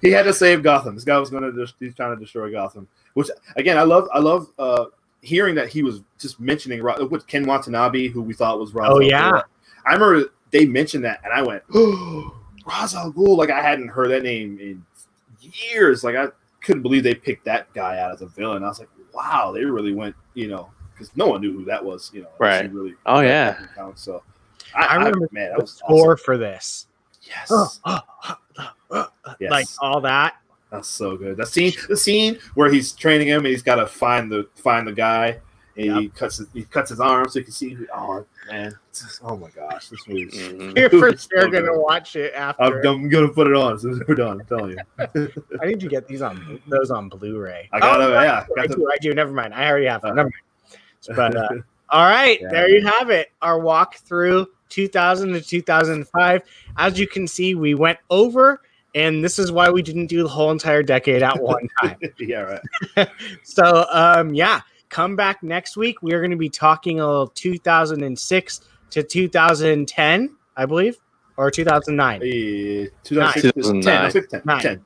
[0.01, 0.95] he had to save Gotham.
[0.95, 1.53] This guy was going to.
[1.53, 2.87] Just, he's trying to destroy Gotham.
[3.15, 4.09] Which again, I love.
[4.13, 4.85] I love uh,
[5.23, 8.89] hearing that he was just mentioning Ra- with Ken Watanabe, who we thought was Ra's
[8.91, 9.43] Oh, al yeah.
[9.85, 9.91] Ghul.
[9.91, 13.89] I remember they mentioned that, and I went, "Oh, Ra's al Ghul!" Like I hadn't
[13.89, 14.85] heard that name in
[15.41, 16.05] years.
[16.05, 16.29] Like I
[16.63, 18.63] couldn't believe they picked that guy out as a villain.
[18.63, 21.85] I was like, "Wow, they really went." You know, because no one knew who that
[21.85, 22.11] was.
[22.15, 22.73] You know, unless Right.
[22.73, 22.95] Really.
[23.07, 23.67] Oh, yeah.
[23.95, 24.23] So.
[24.75, 26.25] I I, I remember man, that was score awesome.
[26.25, 26.87] for this,
[27.23, 27.81] Yes.
[29.41, 29.51] Yes.
[29.51, 30.37] like all that.
[30.71, 31.37] That's so good.
[31.37, 34.87] That scene, the scene where he's training him and he's got to find the find
[34.87, 35.39] the guy,
[35.77, 37.71] and he cuts his, he cuts his arm so you can see.
[37.71, 38.77] Who, oh man!
[38.93, 40.27] Just- oh my gosh, this movie.
[40.27, 40.77] mhm.
[40.79, 41.81] You're for It's so sure gonna good.
[41.81, 42.87] watch it I'm, after.
[42.87, 44.41] I'm gonna put it on as soon as we're done.
[44.41, 45.33] I'm telling you.
[45.63, 47.69] I need to get these on those on Blu-ray.
[47.73, 48.89] I gotta, Oh, yeah, I got do.
[48.91, 49.15] I do.
[49.15, 49.55] Never mind.
[49.55, 50.03] I already have.
[50.03, 50.13] them.
[50.13, 50.15] Uh.
[50.15, 51.17] Never mind.
[51.17, 51.49] But uh,
[51.91, 52.49] all right, Yeah.
[52.51, 53.33] there you have it.
[53.41, 56.43] Our walk through 2000 to 2005.
[56.77, 58.61] As you can see, we went over,
[58.95, 61.97] and this is why we didn't do the whole entire decade at one time.
[62.19, 62.59] yeah,
[62.97, 63.09] right.
[63.43, 64.61] so, um, yeah,
[64.93, 66.03] come back next week.
[66.03, 70.99] We are going to be talking a little 2006 to 2010, I believe,
[71.37, 72.23] or 2009.
[72.23, 74.13] Eh, 2006, 2009.
[74.13, 74.61] 10, 10, Nine.
[74.63, 74.85] 10.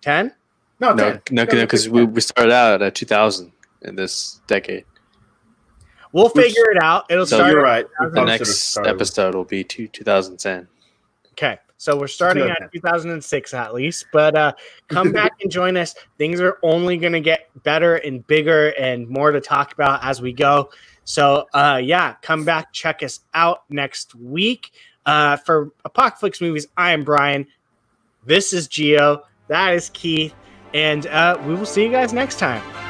[0.00, 0.34] 10?
[0.80, 3.50] No, No, no, because we, we started out at 2000
[3.82, 4.84] in this decade.
[6.12, 7.04] We'll Which- figure it out.
[7.10, 7.52] It'll So So start.
[7.52, 7.84] you're right.
[7.98, 10.68] The The probably should've next episode will be two, 2010.
[11.32, 12.80] Okay, so we're starting at 2010.
[12.80, 14.52] 2006 at least, but uh,
[14.88, 15.94] come back and join us.
[16.18, 20.20] Things are only going to get better and bigger and more to talk about as
[20.20, 20.70] we go.
[21.04, 24.72] So, uh, yeah, come back, check us out next week.
[25.06, 27.46] Uh, for Apocalypse Movies, I am Brian.
[28.26, 29.22] This is Gio.
[29.46, 30.34] That is Keith.
[30.74, 32.87] And uh, we will see you guys next time.